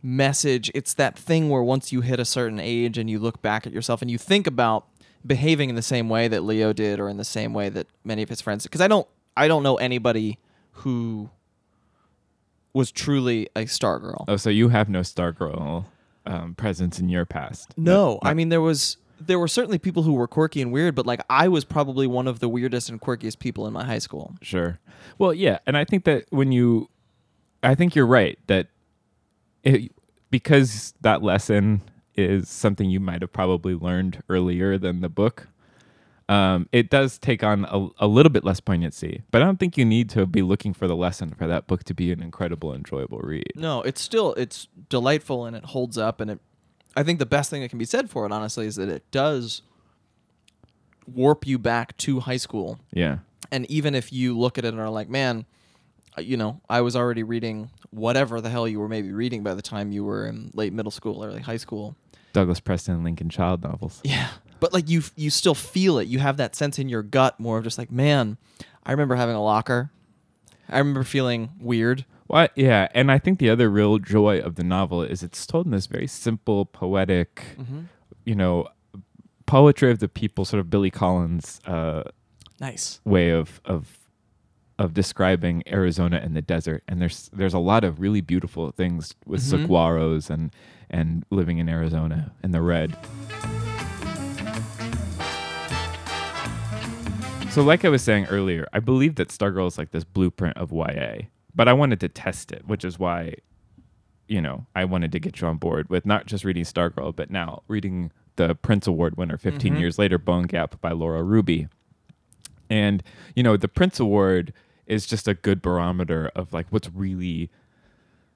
message. 0.02 0.72
It's 0.74 0.94
that 0.94 1.20
thing 1.20 1.50
where 1.50 1.62
once 1.62 1.92
you 1.92 2.00
hit 2.02 2.20
a 2.22 2.26
certain 2.26 2.60
age 2.60 2.98
and 2.98 3.10
you 3.10 3.20
look 3.20 3.42
back 3.42 3.68
at 3.68 3.74
yourself 3.74 4.02
and 4.02 4.10
you 4.10 4.18
think 4.18 4.48
about 4.48 4.86
behaving 5.28 5.70
in 5.70 5.76
the 5.76 5.82
same 5.82 6.08
way 6.08 6.28
that 6.30 6.42
Leo 6.44 6.72
did 6.74 7.00
or 7.02 7.10
in 7.10 7.18
the 7.18 7.26
same 7.26 7.54
way 7.54 7.68
that 7.70 7.88
many 8.06 8.22
of 8.24 8.30
his 8.30 8.40
friends 8.40 8.64
because 8.64 8.80
I 8.82 8.88
don't 8.88 9.08
I 9.36 9.48
don't 9.50 9.62
know 9.64 9.76
anybody 9.76 10.38
who 10.72 11.30
was 12.74 12.92
truly 12.92 13.50
a 13.56 13.66
star 13.66 14.00
girl. 14.00 14.24
Oh, 14.28 14.38
so 14.38 14.50
you 14.50 14.70
have 14.70 14.88
no 14.90 15.02
Stargirl 15.02 15.86
um, 16.26 16.56
presence 16.56 17.00
in 17.00 17.10
your 17.10 17.26
past? 17.26 17.74
No, 17.78 18.14
Not- 18.24 18.32
I 18.32 18.34
mean 18.34 18.50
there 18.50 18.62
was 18.62 18.98
there 19.28 19.40
were 19.40 19.48
certainly 19.48 19.78
people 19.78 20.04
who 20.04 20.14
were 20.14 20.28
quirky 20.28 20.62
and 20.62 20.72
weird, 20.72 20.96
but 20.96 21.06
like 21.06 21.22
I 21.30 21.48
was 21.48 21.66
probably 21.66 22.08
one 22.08 22.28
of 22.28 22.40
the 22.40 22.50
weirdest 22.50 22.90
and 22.90 23.00
quirkiest 23.00 23.40
people 23.40 23.68
in 23.68 23.74
my 23.74 23.86
high 23.86 24.00
school. 24.00 24.36
Sure. 24.42 24.80
Well, 25.18 25.34
yeah, 25.34 25.60
and 25.66 25.78
I 25.78 25.86
think 25.86 26.06
that 26.06 26.26
when 26.30 26.52
you, 26.52 26.90
I 27.64 27.76
think 27.76 27.96
you're 27.96 28.08
right 28.08 28.38
that 28.48 28.68
it, 29.64 29.92
because 30.30 30.94
that 31.02 31.22
lesson 31.22 31.82
is 32.16 32.50
something 32.50 32.90
you 32.90 33.00
might 33.00 33.22
have 33.22 33.32
probably 33.32 33.76
learned 33.76 34.24
earlier 34.30 34.78
than 34.78 35.02
the 35.02 35.10
book. 35.10 35.48
Um, 36.30 36.70
it 36.72 36.90
does 36.90 37.18
take 37.18 37.44
on 37.44 37.66
a, 37.66 38.06
a 38.06 38.08
little 38.08 38.30
bit 38.30 38.46
less 38.46 38.62
poignancy, 38.62 39.24
but 39.32 39.42
I 39.42 39.46
don't 39.46 39.60
think 39.60 39.78
you 39.78 39.84
need 39.84 40.10
to 40.12 40.26
be 40.26 40.42
looking 40.42 40.74
for 40.74 40.88
the 40.88 40.96
lesson 40.96 41.32
for 41.32 41.46
that 41.48 41.68
book 41.68 41.84
to 41.86 41.94
be 41.94 42.12
an 42.14 42.22
incredible, 42.22 42.74
enjoyable 42.74 43.20
read. 43.20 43.52
No, 43.56 43.82
it's 43.82 44.00
still 44.00 44.34
it's 44.36 44.70
delightful 44.88 45.46
and 45.46 45.58
it 45.58 45.66
holds 45.66 45.98
up 45.98 46.22
and 46.22 46.32
it 46.32 46.40
I 46.96 47.04
think 47.04 47.20
the 47.20 47.26
best 47.26 47.50
thing 47.50 47.62
that 47.62 47.70
can 47.70 47.80
be 47.80 47.86
said 47.86 48.10
for 48.10 48.26
it 48.26 48.32
honestly 48.32 48.66
is 48.66 48.76
that 48.76 48.90
it 48.90 49.10
does 49.12 49.62
warp 51.08 51.48
you 51.48 51.58
back 51.58 51.96
to 51.98 52.20
high 52.22 52.38
school. 52.38 52.80
Yeah. 52.92 53.20
And 53.52 53.70
even 53.70 53.96
if 53.96 54.12
you 54.14 54.38
look 54.38 54.58
at 54.58 54.66
it 54.66 54.70
and 54.70 54.80
are 54.80 54.90
like, 54.90 55.10
"Man, 55.10 55.46
uh, 56.18 56.22
you 56.22 56.38
know, 56.38 56.62
I 56.70 56.82
was 56.82 56.96
already 56.96 57.24
reading 57.24 57.70
whatever 57.90 58.40
the 58.42 58.50
hell 58.50 58.68
you 58.68 58.80
were 58.80 58.88
maybe 58.88 59.12
reading 59.12 59.44
by 59.44 59.54
the 59.54 59.62
time 59.62 59.92
you 59.92 60.04
were 60.04 60.26
in 60.26 60.52
late 60.54 60.74
middle 60.74 60.92
school, 60.92 61.24
early 61.24 61.42
high 61.42 61.58
school." 61.58 61.96
Douglas 62.34 62.60
Preston 62.60 62.96
and 62.96 63.04
Lincoln 63.04 63.30
Child 63.30 63.64
novels. 63.64 64.00
Yeah. 64.04 64.30
But 64.60 64.74
like 64.74 64.90
you 64.90 65.04
you 65.16 65.30
still 65.30 65.56
feel 65.56 65.98
it. 65.98 66.08
You 66.08 66.20
have 66.20 66.38
that 66.38 66.56
sense 66.56 66.80
in 66.80 66.88
your 66.88 67.04
gut 67.04 67.40
more 67.40 67.58
of 67.58 67.64
just 67.64 67.78
like, 67.78 67.92
"Man, 67.92 68.38
I 68.86 68.92
remember 68.92 69.16
having 69.16 69.36
a 69.36 69.44
locker. 69.44 69.92
I 70.70 70.78
remember 70.78 71.04
feeling 71.04 71.50
weird." 71.60 72.06
Well, 72.32 72.48
yeah, 72.56 72.88
and 72.96 73.12
I 73.12 73.20
think 73.20 73.40
the 73.40 73.50
other 73.50 73.70
real 73.70 73.98
joy 74.00 74.40
of 74.40 74.56
the 74.56 74.64
novel 74.64 75.04
is 75.04 75.22
it's 75.22 75.46
told 75.46 75.66
in 75.66 75.74
this 75.74 75.86
very 75.88 76.08
simple, 76.08 76.64
poetic, 76.66 77.44
you 78.26 78.36
know, 78.36 78.68
poetry 79.46 79.92
of 79.92 80.00
the 80.00 80.08
people, 80.08 80.46
sort 80.46 80.62
of 80.62 80.70
Billy 80.70 80.90
Collins 80.90 81.60
uh, 81.66 82.04
Nice. 82.62 83.02
way 83.04 83.32
of 83.32 83.60
of 83.66 83.98
of 84.80 84.94
describing 84.94 85.62
Arizona 85.68 86.22
and 86.24 86.34
the 86.34 86.42
desert. 86.42 86.84
And 86.88 87.02
there's 87.02 87.30
there's 87.34 87.54
a 87.54 87.60
lot 87.60 87.84
of 87.84 88.00
really 88.00 88.22
beautiful 88.22 88.72
things 88.72 89.14
with 89.26 89.42
saguaros 89.42 90.30
and 90.30 90.52
and 90.90 91.26
living 91.32 91.58
in 91.58 91.68
Arizona 91.68 92.32
and 92.42 92.54
the 92.54 92.62
red. 92.62 92.96
So, 97.52 97.62
like 97.62 97.84
I 97.84 97.90
was 97.90 98.02
saying 98.02 98.28
earlier, 98.28 98.66
I 98.72 98.80
believe 98.80 99.16
that 99.16 99.28
Stargirl 99.28 99.68
is 99.68 99.78
like 99.78 99.92
this 99.92 100.06
blueprint 100.06 100.56
of 100.56 100.72
YA, 100.72 101.24
but 101.56 101.68
I 101.68 101.74
wanted 101.74 102.00
to 102.02 102.10
test 102.10 102.52
it, 102.52 102.68
which 102.68 102.84
is 102.86 102.98
why, 103.00 103.36
you 104.28 104.42
know, 104.42 104.66
I 104.76 104.86
wanted 104.86 105.12
to 105.14 105.20
get 105.20 105.42
you 105.42 105.48
on 105.48 105.58
board 105.58 105.90
with 105.90 106.06
not 106.06 106.26
just 106.26 106.44
reading 106.46 106.64
Stargirl, 106.64 107.16
but 107.16 107.30
now 107.30 107.64
reading 107.68 108.12
the 108.38 108.56
Printz 108.56 108.88
Award 108.88 109.18
winner 109.18 109.38
15 109.38 109.76
Mhm. 109.76 109.80
years 109.80 110.00
later, 110.00 110.18
Bone 110.18 110.44
Gap 110.48 110.80
by 110.82 110.92
Laura 110.92 111.22
Ruby. 111.24 111.68
And, 112.70 113.04
you 113.36 113.44
know, 113.44 113.58
the 113.58 113.68
Printz 113.68 114.00
Award 114.00 114.54
is 114.88 115.06
just 115.06 115.28
a 115.28 115.34
good 115.34 115.62
barometer 115.62 116.32
of 116.36 116.54
like 116.54 116.68
what's 116.70 116.90
really 116.90 117.50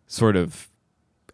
sort 0.07 0.35
of 0.35 0.69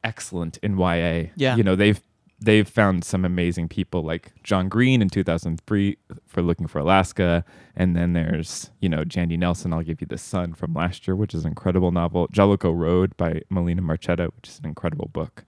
excellent 0.04 0.58
in 0.64 0.78
YA. 0.78 1.32
Yeah. 1.36 1.56
You 1.56 1.64
know, 1.64 1.76
they've 1.76 2.02
they've 2.41 2.67
found 2.67 3.05
some 3.05 3.24
amazing 3.24 3.67
people 3.67 4.01
like 4.03 4.33
John 4.43 4.67
Green 4.67 5.01
in 5.01 5.10
2003 5.10 5.98
for 6.25 6.41
Looking 6.41 6.67
for 6.67 6.79
Alaska, 6.79 7.45
and 7.75 7.95
then 7.95 8.13
there's 8.13 8.71
you 8.79 8.89
know 8.89 9.03
Jandy 9.03 9.38
Nelson. 9.38 9.74
I'll 9.74 9.83
give 9.83 10.01
you 10.01 10.07
the 10.07 10.17
Sun 10.17 10.53
from 10.55 10.74
last 10.74 11.07
year, 11.07 11.15
which 11.15 11.33
is 11.33 11.43
an 11.43 11.50
incredible 11.50 11.91
novel. 11.91 12.27
Jellicoe 12.31 12.71
Road 12.71 13.15
by 13.17 13.41
Melina 13.50 13.81
Marchetta, 13.81 14.31
which 14.36 14.50
is 14.50 14.60
an 14.60 14.65
incredible 14.65 15.10
book. 15.13 15.45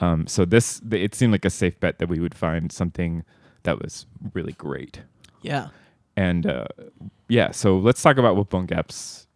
Um, 0.00 0.26
so 0.26 0.44
this 0.44 0.80
it 0.90 1.14
seemed 1.14 1.32
like 1.32 1.44
a 1.44 1.50
safe 1.50 1.78
bet 1.80 1.98
that 1.98 2.08
we 2.08 2.20
would 2.20 2.34
find 2.34 2.72
something 2.72 3.24
that 3.64 3.82
was 3.82 4.06
really 4.32 4.52
great. 4.52 5.02
Yeah. 5.42 5.68
And 6.16 6.46
uh, 6.46 6.66
yeah, 7.28 7.50
so 7.50 7.78
let's 7.78 8.02
talk 8.02 8.18
about 8.18 8.36
what 8.36 8.50
Bone 8.50 8.66
Gap's 8.66 9.26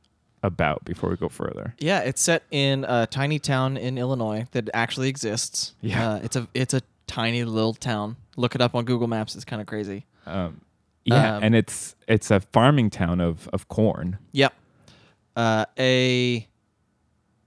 about 0.45 0.85
before 0.85 1.11
we 1.11 1.17
go 1.17 1.29
further. 1.29 1.75
Yeah, 1.79 2.01
it's 2.01 2.21
set 2.23 2.45
in 2.51 2.85
a 2.87 3.07
tiny 3.07 3.39
town 3.39 3.77
in 3.77 3.99
Illinois 3.99 4.47
that 4.53 4.69
actually 4.75 5.09
exists. 5.09 5.75
Yeah. 5.81 6.13
uh, 6.13 6.21
it's 6.23 6.37
a 6.37 6.47
it's 6.55 6.75
a 6.75 6.83
tiny 7.07 7.43
little 7.45 7.75
town. 7.75 8.17
Look 8.37 8.55
it 8.55 8.61
up 8.61 8.75
on 8.75 8.85
Google 8.85 9.09
Maps. 9.09 9.35
It's 9.35 9.45
kind 9.45 9.61
of 9.61 9.67
crazy. 9.67 10.07
Um, 10.27 10.61
yeah, 11.05 11.37
Um, 11.37 11.43
and 11.45 11.55
it's 11.55 11.97
it's 12.07 12.31
a 12.31 12.41
farming 12.41 12.91
town 12.91 13.21
of 13.21 13.49
of 13.53 13.69
corn. 13.69 14.19
Yep. 14.33 14.55
Uh, 15.37 15.65
a 15.79 16.47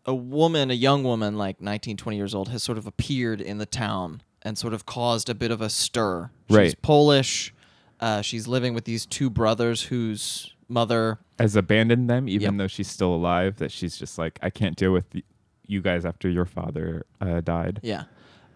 a 0.05 0.15
woman, 0.15 0.71
a 0.71 0.73
young 0.73 1.03
woman, 1.03 1.37
like 1.37 1.59
19, 1.61 1.97
20 1.97 2.17
years 2.17 2.33
old, 2.33 2.49
has 2.49 2.63
sort 2.63 2.77
of 2.77 2.87
appeared 2.87 3.41
in 3.41 3.57
the 3.57 3.65
town 3.65 4.21
and 4.41 4.57
sort 4.57 4.73
of 4.73 4.85
caused 4.85 5.29
a 5.29 5.35
bit 5.35 5.51
of 5.51 5.59
a 5.61 5.69
stir. 5.69 6.29
She's 6.49 6.57
Right. 6.57 6.81
Polish. 6.81 7.53
Uh, 7.99 8.21
she's 8.21 8.47
living 8.47 8.73
with 8.73 8.85
these 8.85 9.05
two 9.05 9.29
brothers 9.29 9.83
whose 9.83 10.53
mother. 10.69 11.19
Has 11.39 11.55
abandoned 11.55 12.09
them, 12.09 12.27
even 12.27 12.53
Yep. 12.53 12.57
though 12.57 12.67
she's 12.67 12.89
still 12.89 13.13
alive. 13.13 13.57
That 13.57 13.71
she's 13.71 13.97
just 13.97 14.17
like, 14.17 14.39
I 14.41 14.49
can't 14.49 14.75
deal 14.75 14.91
with 14.91 15.05
y- 15.13 15.23
you 15.67 15.81
guys 15.81 16.05
after 16.05 16.29
your 16.29 16.45
father 16.45 17.05
uh, 17.21 17.41
died. 17.41 17.79
Yeah. 17.83 18.03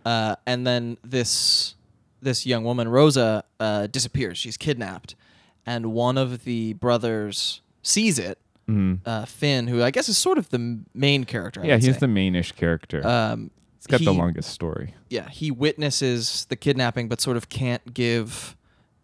Uh, 0.06 0.36
and 0.46 0.66
then 0.66 0.98
this 1.04 1.76
this 2.24 2.46
young 2.46 2.64
woman, 2.64 2.88
Rosa, 2.88 3.44
uh, 3.60 3.88
disappears. 3.88 4.38
She's 4.38 4.56
kidnapped, 4.58 5.16
and 5.66 5.88
one 5.94 6.18
of 6.20 6.44
the 6.44 6.74
brothers 6.74 7.62
sees 7.82 8.20
it. 8.20 8.38
Mhm. 8.70 9.00
Uh, 9.06 9.26
Finn, 9.26 9.68
who 9.68 9.82
I 9.82 9.90
guess 9.92 10.08
is 10.08 10.18
sort 10.20 10.38
of 10.38 10.50
the 10.50 10.58
m- 10.60 10.86
main 10.94 11.24
character. 11.24 11.62
I 11.62 11.66
Yeah, 11.66 11.74
would 11.76 11.84
he's 11.84 11.96
say. 11.96 12.00
the 12.02 12.06
mainish 12.08 12.56
character. 12.56 13.06
Um, 13.06 13.50
it's 13.78 13.88
got 13.88 14.02
the 14.02 14.12
he- 14.14 14.18
longest 14.20 14.52
story. 14.52 14.94
yeah, 15.10 15.30
he 15.30 15.50
witnesses 15.50 16.46
the 16.50 16.56
kidnapping, 16.56 17.08
but 17.10 17.20
sort 17.20 17.38
of 17.38 17.50
can't 17.50 17.94
give 17.94 18.56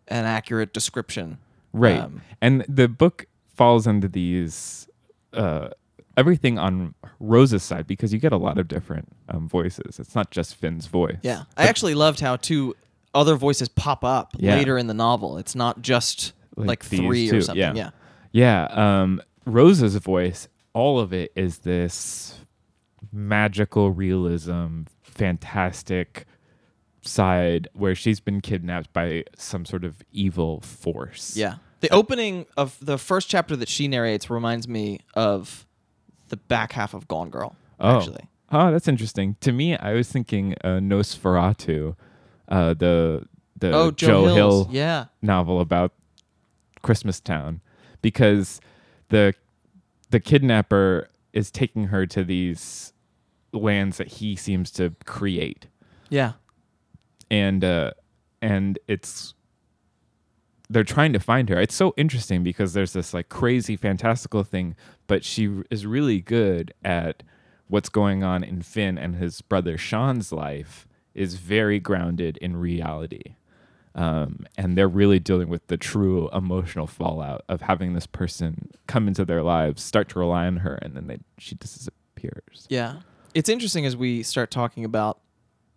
an 0.07 0.25
accurate 0.25 0.71
description. 0.73 1.39
Right. 1.73 1.99
Um, 1.99 2.21
and 2.41 2.65
the 2.67 2.87
book 2.87 3.25
falls 3.55 3.87
into 3.87 4.07
these 4.07 4.87
uh, 5.33 5.69
everything 6.15 6.57
on 6.57 6.93
Rosa's 7.19 7.63
side 7.63 7.85
because 7.87 8.11
you 8.13 8.19
get 8.19 8.31
a 8.33 8.37
lot 8.37 8.57
of 8.57 8.67
different 8.67 9.07
um, 9.29 9.47
voices. 9.47 9.99
It's 9.99 10.15
not 10.15 10.31
just 10.31 10.55
Finn's 10.55 10.85
voice. 10.87 11.17
yeah, 11.21 11.43
I 11.57 11.67
actually 11.67 11.93
loved 11.95 12.19
how 12.19 12.35
two 12.37 12.75
other 13.13 13.35
voices 13.35 13.67
pop 13.67 14.03
up 14.03 14.33
Yeah. 14.37 14.55
later 14.55 14.77
in 14.77 14.87
the 14.87 14.93
novel. 14.93 15.37
It's 15.37 15.55
not 15.55 15.81
just 15.81 16.33
Like 16.55 16.67
like, 16.67 16.83
three 16.83 17.29
two, 17.29 17.37
or 17.37 17.41
something. 17.41 17.59
yeah. 17.59 17.73
Yeah. 17.73 17.89
Yeah. 18.31 19.01
Um, 19.01 19.21
Rosa's 19.45 19.95
voice, 19.95 20.47
all 20.73 20.99
of 20.99 21.13
it 21.13 21.31
is 21.35 21.59
this 21.59 22.39
magical 23.11 23.91
realism, 23.91 24.81
fantastic 25.01 26.25
side 27.07 27.67
where 27.73 27.95
she's 27.95 28.19
been 28.19 28.41
kidnapped 28.41 28.91
by 28.93 29.23
some 29.37 29.65
sort 29.65 29.83
of 29.83 30.01
evil 30.11 30.61
force. 30.61 31.35
Yeah. 31.35 31.55
The 31.79 31.89
opening 31.93 32.45
of 32.55 32.77
the 32.81 32.97
first 32.97 33.29
chapter 33.29 33.55
that 33.55 33.69
she 33.69 33.87
narrates 33.87 34.29
reminds 34.29 34.67
me 34.67 34.99
of 35.13 35.65
the 36.29 36.37
back 36.37 36.73
half 36.73 36.93
of 36.93 37.07
Gone 37.07 37.29
Girl. 37.29 37.55
Oh. 37.79 37.97
Actually. 37.97 38.25
Oh, 38.51 38.71
that's 38.71 38.87
interesting. 38.87 39.35
To 39.41 39.51
me, 39.51 39.75
I 39.77 39.93
was 39.93 40.09
thinking 40.11 40.55
uh, 40.63 40.79
Nosferatu, 40.79 41.95
uh, 42.47 42.73
the 42.73 43.25
the 43.59 43.71
oh, 43.73 43.91
Joe, 43.91 44.25
Joe, 44.27 44.33
Hill 44.33 44.69
Yeah. 44.71 45.05
novel 45.21 45.59
about 45.59 45.91
Christmas 46.81 47.19
Town, 47.19 47.59
because 48.01 48.61
the 49.09 49.33
the 50.11 50.19
kidnapper 50.19 51.09
is 51.33 51.51
taking 51.51 51.85
her 51.85 52.05
to 52.07 52.23
these 52.23 52.93
lands 53.51 53.97
that 53.97 54.07
he 54.07 54.35
seems 54.35 54.71
to 54.71 54.93
create, 55.05 55.67
Yeah. 56.09 56.33
And 57.29 57.63
uh, 57.63 57.91
and 58.41 58.79
it's 58.87 59.33
they're 60.69 60.83
trying 60.83 61.13
to 61.13 61.19
find 61.19 61.49
her. 61.49 61.59
It's 61.59 61.75
so 61.75 61.93
interesting 61.97 62.43
because 62.43 62.73
there's 62.73 62.93
this 62.93 63.13
like 63.13 63.29
crazy 63.29 63.77
fantastical 63.77 64.43
thing, 64.43 64.75
but 65.07 65.23
she 65.23 65.63
is 65.69 65.85
really 65.85 66.19
good 66.19 66.73
at 66.83 67.23
what's 67.67 67.89
going 67.89 68.23
on 68.23 68.43
in 68.43 68.61
Finn 68.61 68.97
and 68.97 69.15
his 69.15 69.41
brother 69.41 69.77
Sean's 69.77 70.31
life 70.31 70.87
is 71.13 71.35
very 71.35 71.79
grounded 71.79 72.37
in 72.37 72.57
reality. 72.57 73.35
Um, 73.95 74.45
and 74.57 74.77
they're 74.77 74.87
really 74.87 75.19
dealing 75.19 75.49
with 75.49 75.65
the 75.67 75.77
true 75.77 76.29
emotional 76.31 76.85
fallout 76.85 77.43
of 77.49 77.61
having 77.61 77.93
this 77.93 78.05
person 78.05 78.69
come 78.85 79.07
into 79.07 79.25
their 79.25 79.41
lives, 79.41 79.81
start 79.81 80.09
to 80.09 80.19
rely 80.19 80.45
on 80.45 80.57
her, 80.57 80.75
and 80.75 80.95
then 80.95 81.07
they 81.07 81.17
she 81.39 81.55
disappears. 81.55 82.67
Yeah. 82.69 82.97
It's 83.33 83.49
interesting 83.49 83.85
as 83.85 83.97
we 83.97 84.21
start 84.21 84.51
talking 84.51 84.85
about 84.85 85.19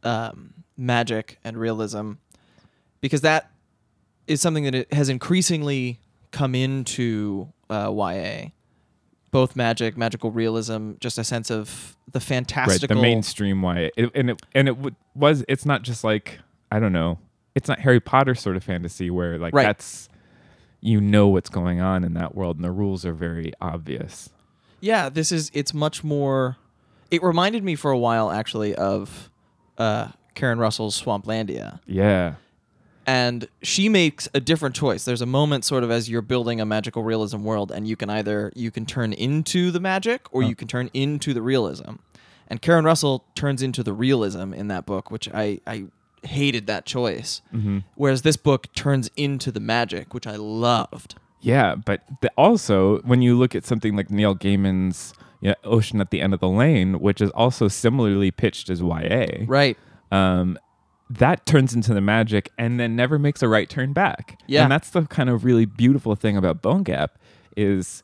um, 0.02 0.54
magic 0.76 1.38
and 1.44 1.56
realism 1.56 2.12
because 3.00 3.20
that 3.22 3.50
is 4.26 4.40
something 4.40 4.64
that 4.64 4.74
it 4.74 4.92
has 4.92 5.08
increasingly 5.08 6.00
come 6.30 6.54
into 6.54 7.48
uh, 7.68 7.90
YA. 7.92 8.48
Both 9.32 9.54
magic, 9.54 9.96
magical 9.96 10.32
realism, 10.32 10.92
just 10.98 11.16
a 11.16 11.22
sense 11.24 11.50
of 11.50 11.96
the 12.10 12.18
Right, 12.18 12.22
fantastical. 12.24 12.96
the 12.96 13.00
mainstream 13.02 13.62
YA, 13.62 13.88
it, 13.96 14.10
and 14.14 14.30
it 14.30 14.42
and 14.54 14.68
it 14.68 14.72
w- 14.74 14.96
was. 15.14 15.44
It's 15.46 15.64
not 15.64 15.82
just 15.82 16.02
like 16.02 16.40
I 16.72 16.80
don't 16.80 16.92
know. 16.92 17.18
It's 17.54 17.68
not 17.68 17.78
Harry 17.80 18.00
Potter 18.00 18.34
sort 18.34 18.56
of 18.56 18.64
fantasy 18.64 19.08
where 19.08 19.38
like 19.38 19.54
Right. 19.54 19.66
that's 19.66 20.08
you 20.80 21.00
know 21.00 21.28
what's 21.28 21.48
going 21.50 21.80
on 21.80 22.02
in 22.02 22.14
that 22.14 22.34
world, 22.34 22.56
and 22.56 22.64
the 22.64 22.72
rules 22.72 23.04
are 23.06 23.12
very 23.12 23.52
obvious. 23.60 24.30
Yeah, 24.80 25.08
this 25.08 25.30
is 25.30 25.48
it's 25.54 25.72
much 25.72 26.02
more 26.02 26.56
it 27.12 27.22
reminded 27.22 27.62
me 27.62 27.76
for 27.76 27.92
a 27.92 27.98
while 27.98 28.32
actually 28.32 28.74
of 28.74 29.30
uh 29.80 30.08
Karen 30.34 30.58
Russell's 30.58 31.00
Swamplandia. 31.02 31.80
Yeah, 31.86 32.34
And 33.06 33.48
she 33.62 33.88
makes 33.88 34.28
a 34.32 34.40
different 34.40 34.74
choice. 34.76 35.04
There's 35.04 35.20
a 35.20 35.26
moment 35.26 35.64
sort 35.64 35.82
of 35.84 35.90
as 35.90 36.08
you're 36.08 36.22
building 36.22 36.60
a 36.60 36.64
magical 36.66 37.02
realism 37.02 37.42
world 37.42 37.72
and 37.72 37.88
you 37.88 37.96
can 37.96 38.08
either 38.10 38.52
you 38.54 38.70
can 38.70 38.86
turn 38.86 39.12
into 39.12 39.70
the 39.72 39.80
magic 39.80 40.20
or 40.32 40.42
you 40.42 40.54
can 40.54 40.68
turn 40.68 40.88
into 40.94 41.34
the 41.34 41.42
realism. 41.42 41.96
And 42.46 42.60
Karen 42.62 42.84
Russell 42.84 43.24
turns 43.34 43.62
into 43.62 43.82
the 43.82 43.92
realism 43.92 44.52
in 44.54 44.68
that 44.68 44.86
book, 44.86 45.10
which 45.10 45.28
I 45.34 45.60
I 45.66 45.84
hated 46.22 46.66
that 46.66 46.84
choice. 46.84 47.42
Whereas 47.96 48.22
this 48.22 48.36
book 48.36 48.72
turns 48.74 49.10
into 49.16 49.50
the 49.50 49.60
magic, 49.60 50.14
which 50.14 50.26
I 50.26 50.36
loved. 50.36 51.14
yeah. 51.40 51.74
But 51.74 52.02
the, 52.20 52.30
also, 52.36 53.00
when 53.02 53.22
you 53.22 53.36
look 53.38 53.54
at 53.54 53.64
something 53.64 53.96
like 53.96 54.10
Neil 54.10 54.34
Gaiman's 54.34 55.14
you 55.40 55.48
know, 55.50 55.54
Ocean 55.64 56.00
at 56.00 56.10
the 56.10 56.20
End 56.20 56.34
of 56.34 56.40
the 56.40 56.48
Lane, 56.48 57.00
which 57.00 57.20
is 57.20 57.30
also 57.30 57.68
similarly 57.68 58.30
pitched 58.30 58.68
as 58.70 58.80
YA, 58.80 59.44
Right. 59.46 59.76
um, 60.12 60.58
that 61.08 61.44
turns 61.46 61.74
into 61.74 61.92
the 61.92 62.00
magic 62.00 62.50
and 62.56 62.78
then 62.78 62.94
never 62.94 63.18
makes 63.18 63.42
a 63.42 63.48
right 63.48 63.68
turn 63.68 63.92
back. 63.92 64.38
Yeah. 64.46 64.62
And 64.62 64.70
that's 64.72 64.90
the 64.90 65.02
kind 65.06 65.28
of 65.28 65.44
really 65.44 65.64
beautiful 65.64 66.14
thing 66.14 66.36
about 66.36 66.62
Bone 66.62 66.82
Gap 66.84 67.18
is 67.56 68.02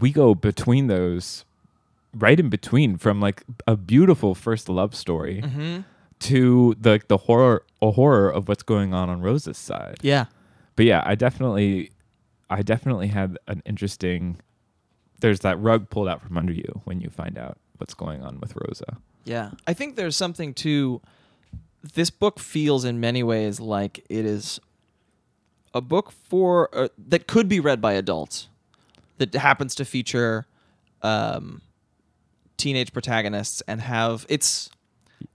we 0.00 0.10
go 0.10 0.34
between 0.34 0.86
those 0.86 1.44
right 2.14 2.40
in 2.40 2.48
between 2.48 2.96
from 2.96 3.20
like 3.20 3.42
a 3.66 3.76
beautiful 3.76 4.34
first 4.34 4.68
love 4.70 4.94
story 4.94 5.42
Mm-hmm. 5.44 5.80
to 6.20 6.74
the 6.80 6.98
the 7.08 7.18
horror 7.18 7.62
a 7.82 7.90
horror 7.90 8.30
of 8.30 8.48
what's 8.48 8.62
going 8.62 8.94
on 8.94 9.10
on 9.10 9.20
Rose's 9.20 9.58
side. 9.58 9.98
Yeah. 10.00 10.26
But 10.76 10.86
yeah, 10.86 11.02
I 11.04 11.14
definitely 11.14 11.90
I 12.48 12.62
definitely 12.62 13.08
had 13.08 13.36
an 13.48 13.62
interesting 13.66 14.38
there's 15.20 15.40
that 15.40 15.60
rug 15.60 15.88
pulled 15.90 16.08
out 16.08 16.22
from 16.22 16.36
under 16.36 16.52
you 16.52 16.80
when 16.84 17.00
you 17.00 17.08
find 17.10 17.38
out 17.38 17.58
what's 17.78 17.94
going 17.94 18.22
on 18.22 18.40
with 18.40 18.54
Rosa. 18.56 18.98
Yeah. 19.24 19.50
I 19.66 19.72
think 19.72 19.96
there's 19.96 20.16
something 20.16 20.54
to 20.54 21.00
this 21.94 22.10
book 22.10 22.38
feels 22.38 22.84
in 22.84 23.00
many 23.00 23.22
ways 23.22 23.60
like 23.60 24.04
it 24.08 24.24
is 24.26 24.60
a 25.74 25.80
book 25.80 26.10
for 26.10 26.68
uh, 26.72 26.88
that 27.08 27.26
could 27.26 27.48
be 27.48 27.60
read 27.60 27.80
by 27.80 27.92
adults 27.94 28.48
that 29.18 29.34
happens 29.34 29.74
to 29.76 29.84
feature 29.84 30.46
um, 31.02 31.60
teenage 32.56 32.92
protagonists 32.92 33.62
and 33.68 33.80
have 33.82 34.26
it's 34.28 34.70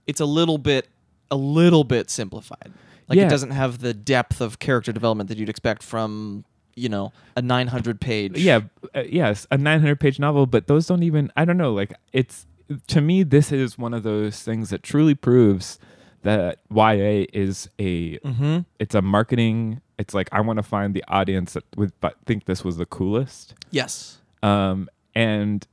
it's 0.06 0.20
a 0.20 0.24
little 0.26 0.58
bit 0.58 0.88
a 1.30 1.36
little 1.36 1.84
bit 1.84 2.10
simplified. 2.10 2.72
Like 3.08 3.18
Yeah. 3.18 3.26
it 3.26 3.30
doesn't 3.30 3.50
have 3.52 3.78
the 3.80 3.94
depth 3.94 4.40
of 4.40 4.58
character 4.58 4.92
development 4.92 5.28
that 5.28 5.38
you'd 5.38 5.48
expect 5.48 5.82
from, 5.82 6.44
you 6.74 6.88
know, 6.88 7.12
a 7.36 7.42
900 7.42 8.00
page. 8.00 8.38
yeah 8.38 8.60
uh, 8.94 9.02
yes 9.02 9.46
a 9.50 9.58
900 9.58 9.98
page 10.00 10.18
novel 10.18 10.46
but 10.46 10.66
those 10.66 10.86
don't 10.86 11.02
even 11.02 11.30
i 11.36 11.44
don't 11.44 11.56
know 11.58 11.72
like 11.72 11.92
it's 12.12 12.46
to 12.86 13.00
me 13.00 13.22
this 13.22 13.52
is 13.52 13.76
one 13.78 13.92
of 13.92 14.02
those 14.02 14.42
things 14.42 14.70
that 14.70 14.82
truly 14.82 15.14
proves 15.14 15.78
that 16.22 16.58
ya 16.70 17.24
is 17.32 17.68
a 17.78 18.18
Mm-hmm. 18.18 18.58
it's 18.78 18.94
a 18.94 19.02
marketing 19.02 19.80
it's 19.98 20.14
like 20.14 20.28
i 20.32 20.40
want 20.40 20.56
to 20.58 20.62
find 20.62 20.94
the 20.94 21.04
audience 21.08 21.52
that 21.54 21.64
would 21.76 21.92
but 22.00 22.16
think 22.26 22.44
this 22.46 22.64
was 22.64 22.76
the 22.78 22.86
coolest 22.86 23.54
Yes. 23.70 24.18
um 24.42 24.88
and 25.14 25.66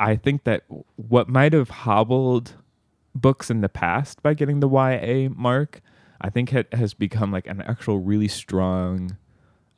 i 0.00 0.16
think 0.16 0.44
that 0.44 0.62
what 0.96 1.28
might 1.28 1.52
have 1.52 1.68
hobbled 1.70 2.54
books 3.14 3.50
in 3.50 3.60
the 3.60 3.68
past 3.68 4.22
by 4.22 4.32
getting 4.34 4.60
the 4.60 4.68
ya 4.68 5.28
mark 5.36 5.80
i 6.20 6.30
think 6.30 6.52
it 6.52 6.72
has 6.72 6.94
become 6.94 7.30
like 7.32 7.46
an 7.46 7.60
actual 7.62 7.98
really 7.98 8.28
strong 8.28 9.16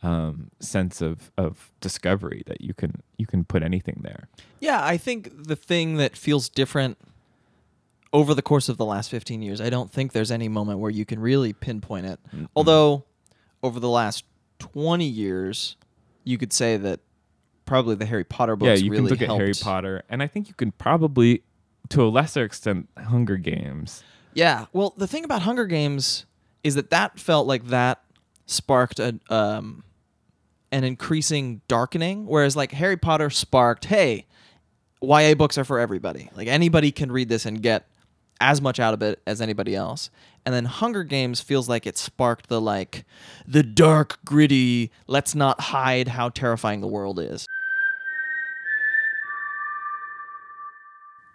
um, 0.02 0.50
sense 0.60 1.00
of 1.00 1.30
of 1.36 1.70
discovery 1.80 2.42
that 2.46 2.60
you 2.60 2.74
can 2.74 3.02
you 3.16 3.26
can 3.26 3.44
put 3.44 3.62
anything 3.62 4.00
there. 4.02 4.28
Yeah, 4.60 4.84
I 4.84 4.96
think 4.96 5.46
the 5.46 5.56
thing 5.56 5.96
that 5.96 6.16
feels 6.16 6.48
different 6.48 6.98
over 8.12 8.34
the 8.34 8.42
course 8.42 8.68
of 8.68 8.76
the 8.76 8.84
last 8.84 9.10
15 9.10 9.42
years, 9.42 9.60
I 9.60 9.70
don't 9.70 9.90
think 9.90 10.12
there's 10.12 10.30
any 10.30 10.48
moment 10.48 10.78
where 10.78 10.90
you 10.90 11.04
can 11.04 11.18
really 11.18 11.52
pinpoint 11.52 12.06
it. 12.06 12.18
Although, 12.56 13.04
over 13.62 13.78
the 13.80 13.88
last 13.88 14.24
20 14.60 15.04
years, 15.04 15.76
you 16.24 16.38
could 16.38 16.52
say 16.52 16.76
that 16.78 17.00
probably 17.66 17.94
the 17.96 18.06
Harry 18.06 18.24
Potter 18.24 18.56
books 18.56 18.80
yeah, 18.80 18.84
you 18.84 18.90
really 18.90 19.02
can 19.02 19.10
look 19.10 19.20
helped. 19.20 19.32
at 19.32 19.42
Harry 19.42 19.52
Potter, 19.60 20.02
and 20.08 20.22
I 20.22 20.26
think 20.26 20.48
you 20.48 20.54
can 20.54 20.72
probably, 20.72 21.42
to 21.90 22.02
a 22.02 22.08
lesser 22.08 22.44
extent, 22.44 22.88
Hunger 22.96 23.36
Games. 23.36 24.02
Yeah. 24.32 24.66
Well, 24.72 24.94
the 24.96 25.06
thing 25.06 25.24
about 25.24 25.42
Hunger 25.42 25.66
Games 25.66 26.24
is 26.64 26.74
that 26.76 26.90
that 26.90 27.18
felt 27.18 27.46
like 27.46 27.66
that 27.66 28.02
sparked 28.46 28.98
a 28.98 29.18
um 29.28 29.84
an 30.70 30.84
increasing 30.84 31.60
darkening 31.68 32.26
whereas 32.26 32.56
like 32.56 32.72
Harry 32.72 32.96
Potter 32.96 33.30
sparked, 33.30 33.86
hey, 33.86 34.26
YA 35.00 35.34
books 35.34 35.56
are 35.58 35.64
for 35.64 35.78
everybody. 35.78 36.30
Like 36.34 36.48
anybody 36.48 36.90
can 36.92 37.12
read 37.12 37.28
this 37.28 37.46
and 37.46 37.62
get 37.62 37.86
as 38.40 38.60
much 38.60 38.78
out 38.78 38.94
of 38.94 39.02
it 39.02 39.20
as 39.26 39.40
anybody 39.40 39.74
else. 39.74 40.10
And 40.44 40.54
then 40.54 40.64
Hunger 40.64 41.04
Games 41.04 41.40
feels 41.40 41.68
like 41.68 41.86
it 41.86 41.98
sparked 41.98 42.48
the 42.48 42.60
like 42.60 43.04
the 43.46 43.62
dark, 43.62 44.18
gritty, 44.24 44.90
let's 45.06 45.34
not 45.34 45.60
hide 45.60 46.08
how 46.08 46.30
terrifying 46.30 46.80
the 46.80 46.86
world 46.86 47.18
is. 47.18 47.46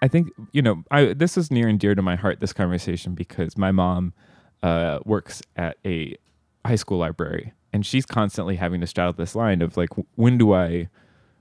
I 0.01 0.09
think 0.09 0.31
you 0.51 0.61
know 0.61 0.83
I 0.91 1.13
this 1.13 1.37
is 1.37 1.49
near 1.49 1.69
and 1.69 1.79
dear 1.79 1.95
to 1.95 2.01
my 2.01 2.17
heart 2.17 2.41
this 2.41 2.51
conversation 2.51 3.15
because 3.15 3.57
my 3.57 3.71
mom 3.71 4.13
uh, 4.61 4.99
works 5.05 5.41
at 5.55 5.77
a 5.85 6.17
high 6.65 6.75
school 6.75 6.97
library 6.97 7.53
and 7.73 7.85
she's 7.85 8.05
constantly 8.05 8.55
having 8.55 8.79
to 8.81 8.87
straddle 8.87 9.13
this 9.13 9.35
line 9.35 9.61
of 9.61 9.75
like 9.75 9.89
when 10.15 10.37
do 10.37 10.53
I 10.53 10.87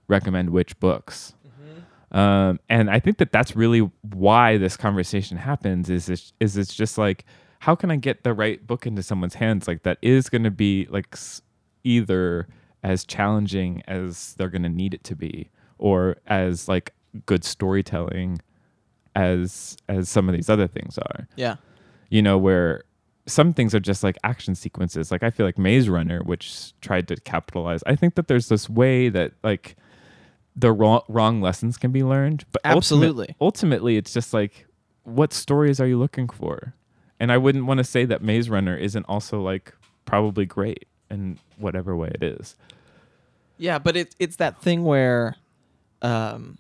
recommend 0.08 0.50
which 0.50 0.78
books? 0.80 1.34
Um, 2.10 2.60
and 2.68 2.90
I 2.90 2.98
think 2.98 3.16
that 3.18 3.32
that's 3.32 3.56
really 3.56 3.90
why 4.12 4.58
this 4.58 4.76
conversation 4.76 5.38
happens 5.38 5.88
is 5.88 6.10
it's, 6.10 6.32
is 6.40 6.56
it's 6.58 6.74
just 6.74 6.98
like 6.98 7.24
how 7.60 7.74
can 7.76 7.90
I 7.92 7.96
get 7.96 8.24
the 8.24 8.34
right 8.34 8.66
book 8.66 8.86
into 8.86 9.02
someone's 9.02 9.34
hands? 9.34 9.68
Like 9.68 9.84
that 9.84 9.96
is 10.02 10.28
going 10.28 10.42
to 10.42 10.50
be 10.50 10.86
like 10.90 11.06
s- 11.12 11.40
either 11.84 12.48
as 12.82 13.04
challenging 13.04 13.82
as 13.86 14.34
they're 14.34 14.50
going 14.50 14.64
to 14.64 14.68
need 14.68 14.92
it 14.92 15.04
to 15.04 15.16
be 15.16 15.48
or 15.78 16.16
as 16.26 16.68
like 16.68 16.92
good 17.24 17.44
storytelling 17.44 18.40
as 19.14 19.76
as 19.88 20.08
some 20.08 20.28
of 20.28 20.34
these 20.34 20.50
other 20.50 20.66
things 20.66 20.98
are. 20.98 21.28
Yeah. 21.36 21.56
you 22.10 22.20
know 22.20 22.36
where 22.36 22.82
some 23.26 23.52
things 23.52 23.74
are 23.74 23.80
just 23.80 24.02
like 24.02 24.18
action 24.24 24.54
sequences 24.54 25.11
like 25.12 25.22
i 25.22 25.30
feel 25.30 25.46
like 25.46 25.56
maze 25.58 25.88
runner 25.88 26.20
which 26.24 26.72
tried 26.80 27.06
to 27.06 27.14
capitalize 27.16 27.82
i 27.87 27.94
think 27.94 28.14
that 28.16 28.26
there's 28.28 28.48
this 28.48 28.68
way 28.68 29.08
that 29.08 29.32
like 29.44 29.76
the 30.56 30.72
wrong, 30.72 31.02
wrong 31.08 31.40
lessons 31.40 31.76
can 31.78 31.92
be 31.92 32.02
learned 32.02 32.44
but 32.52 32.61
ultimate- 32.64 32.76
Absolutely. 32.78 33.37
ultimately 33.40 33.96
it's 33.96 34.12
just 34.12 34.35
like 34.35 34.66
what 35.04 35.32
stories 35.32 35.80
are 35.80 35.87
you 35.87 35.98
looking 35.98 36.28
for 36.28 36.74
And 37.20 37.30
I 37.30 37.38
wouldn't 37.38 37.66
want 37.66 37.78
to 37.78 37.85
say 37.85 38.04
that 38.06 38.20
Maze 38.22 38.50
Runner 38.50 38.76
isn't 38.76 39.04
also 39.08 39.40
like 39.40 39.72
probably 40.04 40.44
great 40.44 40.87
in 41.08 41.38
whatever 41.56 41.94
way 41.96 42.11
it 42.12 42.22
is. 42.24 42.56
Yeah, 43.58 43.78
but 43.78 43.96
it's 43.96 44.16
it's 44.18 44.37
that 44.37 44.61
thing 44.61 44.82
where 44.82 45.37
um, 46.02 46.58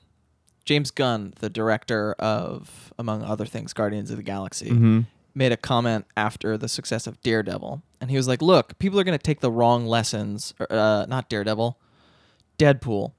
James 0.64 0.92
Gunn, 0.92 1.34
the 1.40 1.50
director 1.50 2.12
of, 2.20 2.92
among 2.96 3.24
other 3.24 3.44
things, 3.46 3.72
Guardians 3.72 4.10
of 4.12 4.16
the 4.18 4.22
Galaxy, 4.22 4.70
Mm-hmm. 4.70 5.00
Made 5.34 5.52
a 5.52 5.56
comment 5.56 6.04
after 6.16 6.56
the 6.58 6.68
success 6.68 7.06
of 7.06 7.20
Daredevil, 7.22 7.82
and 8.00 8.10
he 8.10 8.16
was 8.16 8.28
like, 8.28 8.42
"Look, 8.42 8.78
people 8.78 8.98
are 9.00 9.04
going 9.04 9.18
to 9.18 9.22
take 9.22 9.40
the 9.40 9.50
wrong 9.50 9.86
lessons. 9.86 10.54
or, 10.60 10.66
Uh, 10.70 11.06
not 11.06 11.28
Daredevil, 11.28 11.78
Deadpool. 12.58 13.12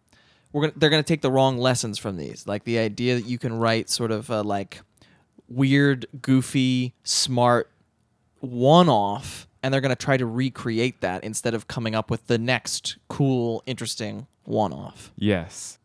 We're 0.51 0.61
gonna, 0.61 0.73
they're 0.75 0.89
going 0.89 1.03
to 1.03 1.07
take 1.07 1.21
the 1.21 1.31
wrong 1.31 1.57
lessons 1.57 1.97
from 1.97 2.17
these. 2.17 2.45
Like 2.47 2.63
the 2.63 2.77
idea 2.77 3.15
that 3.15 3.25
you 3.25 3.37
can 3.39 3.53
write 3.53 3.89
sort 3.89 4.11
of 4.11 4.29
uh, 4.29 4.43
like 4.43 4.81
weird, 5.47 6.05
goofy, 6.21 6.93
smart 7.03 7.69
one-off." 8.39 9.47
And 9.61 9.73
they're 9.73 9.79
going 9.81 9.95
to 9.95 10.05
try 10.05 10.17
to 10.17 10.25
recreate 10.25 10.99
that 10.99 11.23
instead 11.23 11.53
of 11.53 11.69
coming 11.69 11.95
up 11.95 12.11
with 12.11 12.27
the 12.27 12.37
next 12.37 12.97
cool, 13.07 13.63
interesting 13.65 14.27
one-off. 14.43 15.13
Yes. 15.15 15.79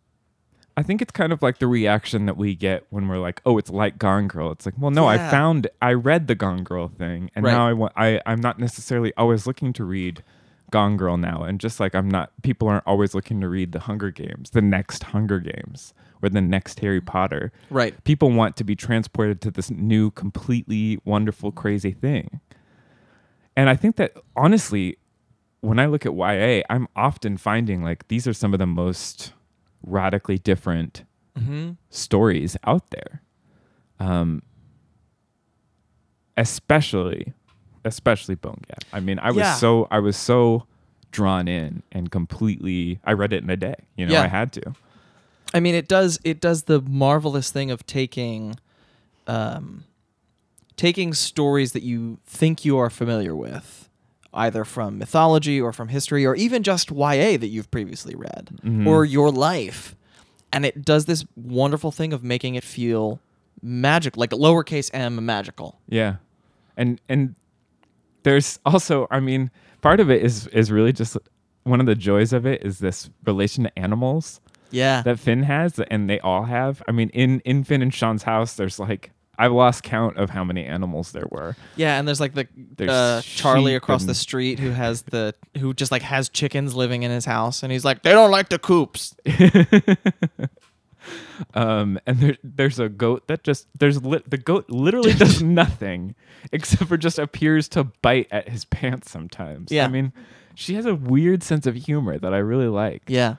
I 0.79 0.83
think 0.85 1.03
it's 1.03 1.11
kind 1.11 1.33
of 1.33 1.43
like 1.43 1.59
the 1.59 1.67
reaction 1.67 2.27
that 2.27 2.37
we 2.37 2.55
get 2.55 2.87
when 2.91 3.09
we're 3.09 3.19
like, 3.19 3.43
"Oh, 3.45 3.59
it's 3.59 3.69
like 3.69 3.99
Gone 3.99 4.29
Girl." 4.29 4.53
It's 4.53 4.65
like, 4.65 4.77
well, 4.79 4.93
no, 4.93 5.11
Yeah. 5.11 5.27
I 5.27 5.31
found, 5.31 5.67
I 5.83 5.93
read 5.93 6.29
the 6.29 6.37
Gone 6.37 6.63
Girl 6.63 6.87
thing, 6.87 7.31
and 7.35 7.45
Right. 7.45 7.51
now 7.53 7.67
I 7.67 7.73
want, 7.73 7.93
I, 7.97 8.21
I'm 8.27 8.41
not 8.41 8.61
necessarily 8.61 9.13
always 9.17 9.45
looking 9.45 9.73
to 9.73 9.85
read 9.85 10.23
Gone 10.71 10.97
Girl 10.97 11.17
now, 11.17 11.43
and 11.43 11.59
just 11.59 11.81
like 11.81 11.97
I'm 11.97 12.09
not, 12.09 12.31
people 12.43 12.69
aren't 12.69 12.87
always 12.87 13.13
looking 13.13 13.41
to 13.41 13.49
read 13.49 13.73
the 13.73 13.81
Hunger 13.81 14.13
Games, 14.13 14.51
the 14.51 14.63
next 14.63 15.03
Hunger 15.03 15.41
Games, 15.41 15.95
or 16.23 16.29
the 16.29 16.41
next 16.41 16.79
Harry 16.79 17.01
Potter. 17.01 17.51
Right. 17.71 18.03
People 18.05 18.31
want 18.31 18.57
to 18.59 18.63
be 18.65 18.77
transported 18.77 19.41
to 19.41 19.51
this 19.51 19.71
new, 19.73 20.13
completely 20.13 21.01
wonderful, 21.05 21.51
crazy 21.51 21.91
thing. 21.91 22.41
And 23.57 23.69
I 23.69 23.75
think 23.75 23.97
that 23.97 24.13
honestly, 24.37 24.97
when 25.61 25.81
I 25.81 25.87
look 25.87 26.07
at 26.07 26.15
YA, 26.15 26.63
I'm 26.71 26.87
often 26.95 27.37
finding 27.37 27.83
like 27.83 28.07
these 28.07 28.29
are 28.29 28.33
some 28.33 28.53
of 28.53 28.61
the 28.61 28.67
most 28.69 29.33
radically 29.83 30.39
different 30.39 31.05
Mm-hmm. 31.39 31.73
stories 31.91 32.57
out 32.65 32.91
there. 32.91 33.23
Um, 34.01 34.43
especially, 36.37 37.33
especially 37.85 38.35
Bone 38.35 38.61
Gap. 38.69 38.85
I 38.93 39.01
mean, 39.01 39.19
I 39.19 39.29
was 39.31 39.39
Yeah. 39.39 39.55
so 39.55 39.87
I 39.91 39.99
was 40.01 40.17
so 40.17 40.65
drawn 41.11 41.49
in 41.49 41.83
and 41.93 42.11
completely. 42.11 42.99
I 43.05 43.13
read 43.13 43.33
it 43.33 43.43
in 43.43 43.51
a 43.51 43.57
day. 43.57 43.77
You 43.97 44.07
know, 44.07 44.13
Yeah. 44.15 44.23
I 44.23 44.27
had 44.29 44.53
to. 44.55 44.75
I 45.55 45.61
mean, 45.61 45.75
it 45.75 45.89
does 45.89 46.19
it 46.25 46.41
does 46.41 46.65
the 46.65 46.81
marvelous 46.83 47.51
thing 47.51 47.71
of 47.71 47.87
taking, 47.87 48.57
um, 49.27 49.85
taking 50.77 51.15
stories 51.15 51.73
that 51.73 51.83
you 51.83 52.19
think 52.27 52.65
you 52.65 52.77
are 52.79 52.91
familiar 52.91 53.35
with, 53.35 53.88
either 54.39 54.65
from 54.65 54.99
mythology 54.99 55.61
or 55.61 55.73
from 55.73 55.89
history 55.89 56.25
or 56.25 56.35
even 56.37 56.63
just 56.63 56.91
YA 56.91 57.37
that 57.37 57.49
you've 57.49 57.71
previously 57.71 58.15
read 58.15 58.51
Mhm. 58.65 58.87
or 58.87 59.05
your 59.05 59.31
life, 59.31 59.95
and 60.53 60.65
it 60.65 60.85
does 60.85 61.05
this 61.07 61.25
wonderful 61.37 61.91
thing 61.91 62.13
of 62.13 62.23
making 62.25 62.55
it 62.55 62.65
feel 62.65 63.21
magic, 63.63 64.17
like 64.17 64.31
lowercase 64.31 64.89
m 64.95 65.25
magical. 65.27 65.81
Yeah, 65.89 66.17
and 66.77 67.01
and 67.09 67.35
there's 68.23 68.59
also, 68.65 69.07
I 69.11 69.21
mean, 69.21 69.51
part 69.83 70.01
of 70.01 70.11
it 70.11 70.23
is 70.23 70.47
is 70.49 70.71
really 70.71 70.93
just 70.93 71.17
one 71.65 71.81
of 71.81 71.87
the 71.87 71.95
joys 71.95 72.33
of 72.33 72.47
it 72.47 72.63
is 72.65 72.79
this 72.79 73.11
relation 73.27 73.65
to 73.65 73.79
animals. 73.79 74.41
Yeah, 74.71 75.03
that 75.03 75.19
Finn 75.19 75.45
has, 75.45 75.79
and 75.91 76.09
they 76.11 76.21
all 76.21 76.45
have. 76.45 76.83
I 76.89 76.93
mean, 76.93 77.09
in 77.11 77.41
in 77.41 77.65
Finn 77.65 77.83
and 77.83 77.93
Sean's 77.93 78.23
house, 78.25 78.55
there's 78.55 78.79
like 78.79 79.11
I've 79.39 79.53
lost 79.53 79.85
count 79.85 80.17
of 80.17 80.31
how 80.31 80.43
many 80.43 80.65
animals 80.65 81.13
there 81.13 81.27
were. 81.31 81.55
yeah, 81.77 81.99
and 81.99 82.09
there's 82.09 82.21
like 82.21 82.35
the 82.35 82.49
There's 82.77 82.91
uh, 82.91 83.23
Charlie 83.25 83.73
sheep 83.73 83.77
across 83.83 84.03
the 84.03 84.09
and- 84.09 84.17
street 84.17 84.59
who 84.59 84.71
has 84.85 85.03
the 85.03 85.35
who 85.59 85.73
just 85.75 85.93
like 85.93 86.03
has 86.03 86.29
chickens 86.29 86.75
living 86.75 87.05
in 87.05 87.11
his 87.11 87.25
house, 87.25 87.63
and 87.63 87.71
he's 87.71 87.85
like, 87.85 88.03
they 88.03 88.13
don't 88.13 88.31
like 88.33 88.49
the 88.49 88.59
coops. 88.59 89.15
Um, 91.55 91.99
and 92.05 92.19
there, 92.19 92.37
there's 92.43 92.79
a 92.79 92.89
goat 92.91 93.29
that 93.29 93.43
just 93.43 93.67
there's 93.79 94.03
li- 94.05 94.23
the 94.27 94.37
goat 94.37 94.69
literally 94.69 95.13
does 95.15 95.41
nothing 95.63 96.15
except 96.53 96.87
for 96.89 96.99
just 96.99 97.19
appears 97.19 97.69
to 97.71 97.85
bite 98.03 98.27
at 98.31 98.49
his 98.49 98.65
pants 98.67 99.11
sometimes. 99.11 99.71
Yeah. 99.73 99.85
I 99.87 99.89
mean, 99.89 100.13
she 100.55 100.75
has 100.75 100.85
a 100.85 100.95
weird 100.95 101.43
sense 101.43 101.67
of 101.67 101.77
humor 101.77 102.19
that 102.19 102.35
I 102.35 102.39
really 102.39 102.67
like. 102.69 103.05
Yeah. 103.07 103.37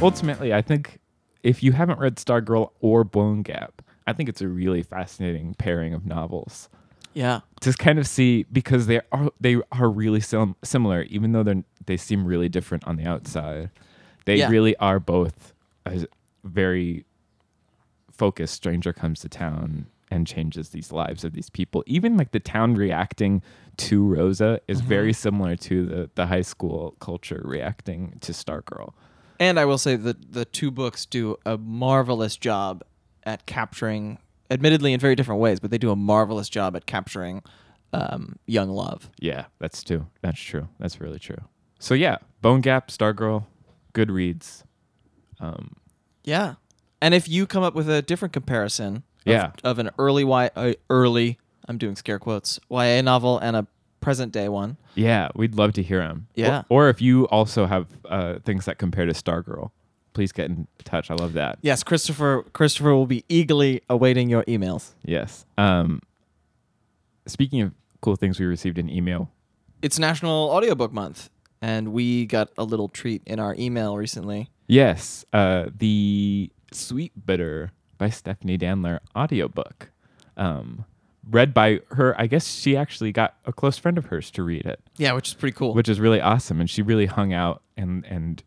Ultimately, 0.00 0.54
I 0.54 0.62
think 0.62 1.00
if 1.42 1.62
you 1.62 1.72
haven't 1.72 1.98
read 1.98 2.16
Stargirl 2.16 2.70
or 2.80 3.04
Bone 3.04 3.42
Gap, 3.42 3.82
I 4.06 4.12
think 4.12 4.28
it's 4.28 4.40
a 4.40 4.48
really 4.48 4.82
fascinating 4.82 5.54
pairing 5.54 5.92
of 5.94 6.06
novels. 6.06 6.68
Yeah. 7.14 7.40
to 7.62 7.72
kind 7.72 7.98
of 7.98 8.06
see 8.06 8.44
because 8.52 8.86
they 8.86 9.00
are 9.10 9.30
they 9.40 9.56
are 9.72 9.88
really 9.90 10.20
sim- 10.20 10.54
similar 10.62 11.02
even 11.04 11.32
though 11.32 11.42
they 11.42 11.64
they 11.86 11.96
seem 11.96 12.24
really 12.24 12.48
different 12.48 12.86
on 12.86 12.94
the 12.96 13.06
outside 13.06 13.70
they 14.24 14.36
Yeah. 14.36 14.48
really 14.50 14.76
are 14.76 15.00
both 15.00 15.52
a 15.84 16.06
very 16.44 17.04
focused 18.12 18.54
stranger 18.54 18.92
comes 18.92 19.18
to 19.20 19.28
town 19.28 19.86
and 20.12 20.28
changes 20.28 20.68
these 20.68 20.92
lives 20.92 21.24
of 21.24 21.32
these 21.32 21.50
people 21.50 21.82
even 21.86 22.16
like 22.16 22.30
the 22.30 22.38
town 22.40 22.74
reacting 22.74 23.42
to 23.78 24.06
rosa 24.06 24.60
is 24.68 24.78
Mm-hmm. 24.78 24.88
very 24.88 25.12
similar 25.12 25.56
to 25.56 25.86
the 25.86 26.10
the 26.14 26.26
high 26.26 26.42
school 26.42 26.94
culture 27.00 27.40
reacting 27.44 28.16
to 28.20 28.30
stargirl 28.30 28.92
And 29.40 29.58
I 29.58 29.64
will 29.64 29.78
say 29.78 29.96
that 29.96 30.32
the 30.32 30.44
two 30.44 30.70
books 30.70 31.06
do 31.06 31.36
a 31.46 31.56
marvelous 31.58 32.36
job 32.36 32.82
at 33.24 33.46
capturing, 33.46 34.18
admittedly 34.50 34.92
in 34.92 35.00
very 35.00 35.14
different 35.14 35.40
ways, 35.40 35.60
but 35.60 35.70
they 35.70 35.78
do 35.78 35.90
a 35.90 35.96
marvelous 35.96 36.48
job 36.48 36.74
at 36.76 36.86
capturing 36.86 37.42
um, 37.92 38.36
young 38.46 38.68
love. 38.68 39.08
yeah 39.18 39.46
that's 39.60 39.82
true 39.82 40.06
that's 40.20 40.38
true 40.40 40.68
that's 40.78 41.00
really 41.00 41.18
true 41.18 41.38
so 41.78 41.94
yeah 41.94 42.18
bone 42.42 42.60
gap 42.60 42.88
stargirl 42.88 43.46
good 43.94 44.10
reads 44.10 44.62
um 45.40 45.74
Yeah. 46.24 46.56
And 47.00 47.14
if 47.14 47.28
you 47.28 47.46
come 47.46 47.62
up 47.62 47.74
with 47.74 47.88
a 47.88 48.02
different 48.02 48.32
comparison 48.34 48.96
of, 48.96 49.02
Yeah. 49.24 49.52
of 49.64 49.78
an 49.78 49.90
early 49.98 50.22
y 50.24 50.50
uh, 50.54 50.72
early 50.90 51.38
I'm 51.66 51.78
doing 51.78 51.96
scare 51.96 52.18
quotes 52.18 52.60
YA 52.70 53.00
novel 53.00 53.38
and 53.38 53.56
a 53.56 53.66
present 54.00 54.32
day 54.32 54.48
one. 54.48 54.76
Yeah, 54.94 55.28
we'd 55.34 55.54
love 55.54 55.72
to 55.74 55.82
hear 55.82 56.00
them. 56.00 56.26
Yeah. 56.34 56.62
Or, 56.68 56.86
or 56.86 56.88
if 56.90 57.00
you 57.00 57.26
also 57.28 57.66
have 57.66 57.86
uh, 58.04 58.38
things 58.44 58.64
that 58.66 58.78
compare 58.78 59.06
to 59.06 59.12
Stargirl, 59.12 59.70
please 60.12 60.32
get 60.32 60.46
in 60.50 60.66
touch. 60.84 61.10
I 61.10 61.14
love 61.14 61.32
that. 61.34 61.58
Yes, 61.62 61.82
Christopher 61.82 62.44
Christopher 62.52 62.94
will 62.94 63.06
be 63.06 63.24
eagerly 63.28 63.82
awaiting 63.88 64.28
your 64.28 64.44
emails. 64.44 64.94
Yes. 65.04 65.46
Um, 65.56 66.00
speaking 67.26 67.60
of 67.60 67.72
cool 68.00 68.16
things 68.16 68.38
we 68.40 68.46
received 68.46 68.78
in 68.78 68.88
email, 68.88 69.30
It's 69.82 69.98
National 69.98 70.50
Audiobook 70.50 70.92
Month 70.92 71.30
and 71.60 71.92
we 71.92 72.24
got 72.26 72.50
a 72.56 72.64
little 72.64 72.88
treat 72.88 73.22
in 73.26 73.40
our 73.40 73.54
email 73.58 73.96
recently. 73.96 74.48
yes, 74.68 75.24
uh, 75.32 75.66
the 75.76 76.50
Sweet 76.72 77.12
Bitter 77.26 77.72
by 77.96 78.10
Stephanie 78.10 78.56
Danler 78.58 79.00
audiobook. 79.16 79.90
Um, 80.36 80.84
read 81.30 81.52
by 81.54 81.80
her. 81.90 82.14
I 82.20 82.26
guess 82.26 82.46
she 82.46 82.76
actually 82.76 83.12
got 83.12 83.34
a 83.44 83.52
close 83.52 83.78
friend 83.78 83.98
of 83.98 84.06
hers 84.06 84.30
to 84.32 84.42
read 84.42 84.66
it. 84.66 84.80
Yeah, 84.96 85.12
which 85.12 85.28
is 85.28 85.34
pretty 85.34 85.54
cool. 85.56 85.74
which 85.74 85.88
is 85.88 86.00
really 86.00 86.20
awesome. 86.20 86.60
And 86.60 86.68
she 86.68 86.82
really 86.82 87.06
hung 87.06 87.32
out 87.32 87.62
and 87.76 88.04
and 88.06 88.42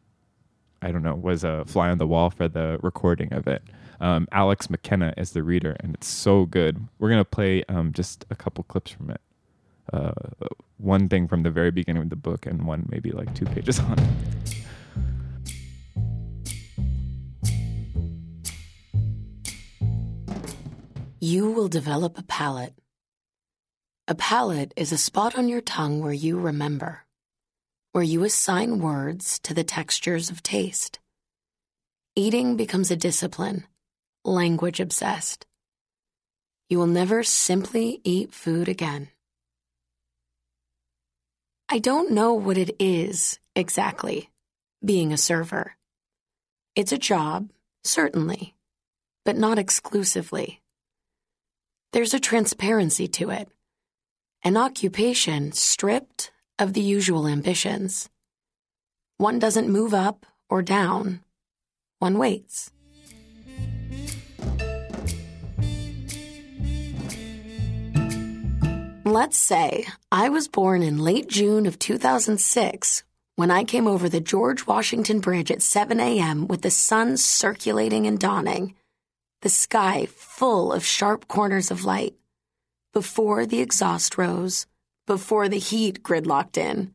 I 0.82 0.91
don't 0.91 1.04
know 1.04 1.15
was 1.15 1.44
a 1.44 1.63
fly 1.65 1.89
on 1.89 1.98
the 2.00 2.08
wall 2.08 2.30
for 2.32 2.48
the 2.48 2.80
recording 2.82 3.32
of 3.34 3.48
it. 3.48 3.63
Um, 4.00 4.28
Alex 4.32 4.67
McKenna 4.70 5.13
is 5.15 5.32
the 5.32 5.44
reader, 5.44 5.76
and 5.80 5.94
it's 5.94 6.08
so 6.08 6.46
good. 6.48 6.88
We're 6.98 7.10
gonna 7.10 7.24
play 7.24 7.63
um, 7.70 7.94
just 7.94 8.26
a 8.32 8.36
couple 8.36 8.63
clips 8.63 8.89
from 8.89 9.12
it. 9.12 9.22
Uh, 9.94 10.12
one 10.78 11.08
thing 11.08 11.28
from 11.28 11.44
the 11.44 11.52
very 11.52 11.70
beginning 11.70 12.02
of 12.02 12.10
the 12.10 12.15
book, 12.15 12.48
and 12.48 12.65
one 12.65 12.88
maybe 12.89 13.12
like 13.12 13.32
two 13.36 13.46
pages 13.46 13.80
on. 13.91 13.98
You 21.24 21.52
will 21.52 21.68
develop 21.68 22.18
a 22.18 22.24
palate. 22.24 22.74
A 24.08 24.16
palate 24.16 24.74
is 24.76 24.92
a 24.92 24.98
spot 24.98 25.38
on 25.38 25.48
your 25.48 25.62
tongue 25.62 26.02
where 26.02 26.12
you 26.12 26.40
remember, 26.40 27.06
where 27.92 28.04
you 28.04 28.24
assign 28.24 28.80
words 28.80 29.38
to 29.44 29.54
the 29.54 29.64
textures 29.64 30.32
of 30.32 30.42
taste. 30.42 30.98
Eating 32.16 32.58
becomes 32.58 32.90
a 32.90 32.96
discipline, 32.96 33.68
language 34.26 34.80
obsessed. 34.80 35.46
You 36.70 36.80
will 36.80 36.88
never 36.88 37.22
simply 37.22 38.02
eat 38.04 38.34
food 38.34 38.68
again. 38.68 39.10
I 41.70 41.78
don't 41.78 42.14
know 42.14 42.34
what 42.34 42.58
it 42.58 42.76
is 42.80 43.38
exactly, 43.56 44.32
being 44.84 45.14
a 45.14 45.18
server. 45.18 45.76
It's 46.76 46.92
a 46.92 46.98
job, 46.98 47.52
certainly, 47.84 48.56
but 49.24 49.38
not 49.38 49.60
exclusively. 49.60 50.61
There's 51.93 52.13
a 52.13 52.21
transparency 52.21 53.10
to 53.10 53.32
it. 53.32 53.49
An 54.45 54.56
occupation 54.56 55.51
stripped 55.51 56.32
of 56.58 56.71
the 56.71 56.80
usual 56.80 57.27
ambitions. 57.27 58.10
One 59.17 59.39
doesn't 59.39 59.67
move 59.67 59.93
up 59.93 60.25
or 60.49 60.62
down, 60.62 61.19
one 61.99 62.17
waits. 62.17 62.71
Let's 69.04 69.38
say 69.38 69.86
I 70.13 70.30
was 70.30 70.47
born 70.47 70.82
in 70.82 70.97
late 70.97 71.27
June 71.27 71.65
of 71.65 71.77
2006 71.77 73.04
when 73.36 73.51
I 73.51 73.65
came 73.65 73.88
over 73.88 74.08
the 74.08 74.21
George 74.21 74.65
Washington 74.65 75.19
Bridge 75.19 75.51
at 75.51 75.62
7 75.62 75.99
a.m. 75.99 76.47
with 76.47 76.62
the 76.62 76.71
sun 76.71 77.17
circulating 77.17 78.08
and 78.08 78.17
dawning 78.17 78.75
the 79.41 79.49
sky 79.49 80.06
full 80.06 80.71
of 80.71 80.86
sharp 80.86 81.27
corners 81.27 81.71
of 81.71 81.84
light. 81.84 82.13
Before 82.93 83.45
the 83.45 83.60
exhaust 83.60 84.17
rose, 84.17 84.67
before 85.08 85.49
the 85.49 85.58
heat 85.58 86.04
gridlocked 86.04 86.58
in, 86.58 86.93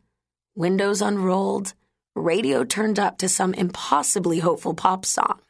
windows 0.54 1.02
unrolled, 1.02 1.74
radio 2.14 2.62
turned 2.64 2.98
up 2.98 3.18
to 3.18 3.28
some 3.28 3.52
impossibly 3.52 4.38
hopeful 4.38 4.74
pop 4.74 5.04
song. 5.04 5.40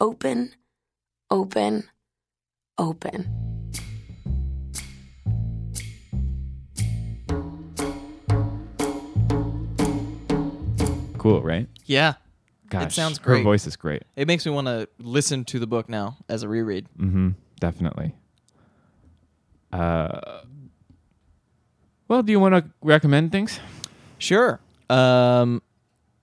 Open, 0.00 0.52
open, 1.30 1.84
open. 2.78 3.28
Cool, 11.18 11.42
right? 11.42 11.68
Yeah. 11.84 12.14
Gosh, 12.70 12.94
sounds 12.94 13.18
great. 13.18 13.38
Her 13.38 13.44
voice 13.44 13.66
is 13.66 13.76
great. 13.76 14.04
It 14.16 14.26
makes 14.26 14.46
me 14.46 14.52
want 14.52 14.66
to 14.68 14.88
listen 14.98 15.44
to 15.46 15.58
the 15.58 15.66
book 15.66 15.88
now 15.88 16.16
as 16.28 16.42
a 16.42 16.48
reread. 16.48 16.86
Mm-hmm. 16.98 17.30
Definitely. 17.60 18.14
Uh, 19.72 20.40
well, 22.08 22.22
do 22.22 22.32
you 22.32 22.40
want 22.40 22.54
to 22.54 22.70
recommend 22.82 23.32
things? 23.32 23.60
Sure. 24.18 24.60
Um, 24.88 25.62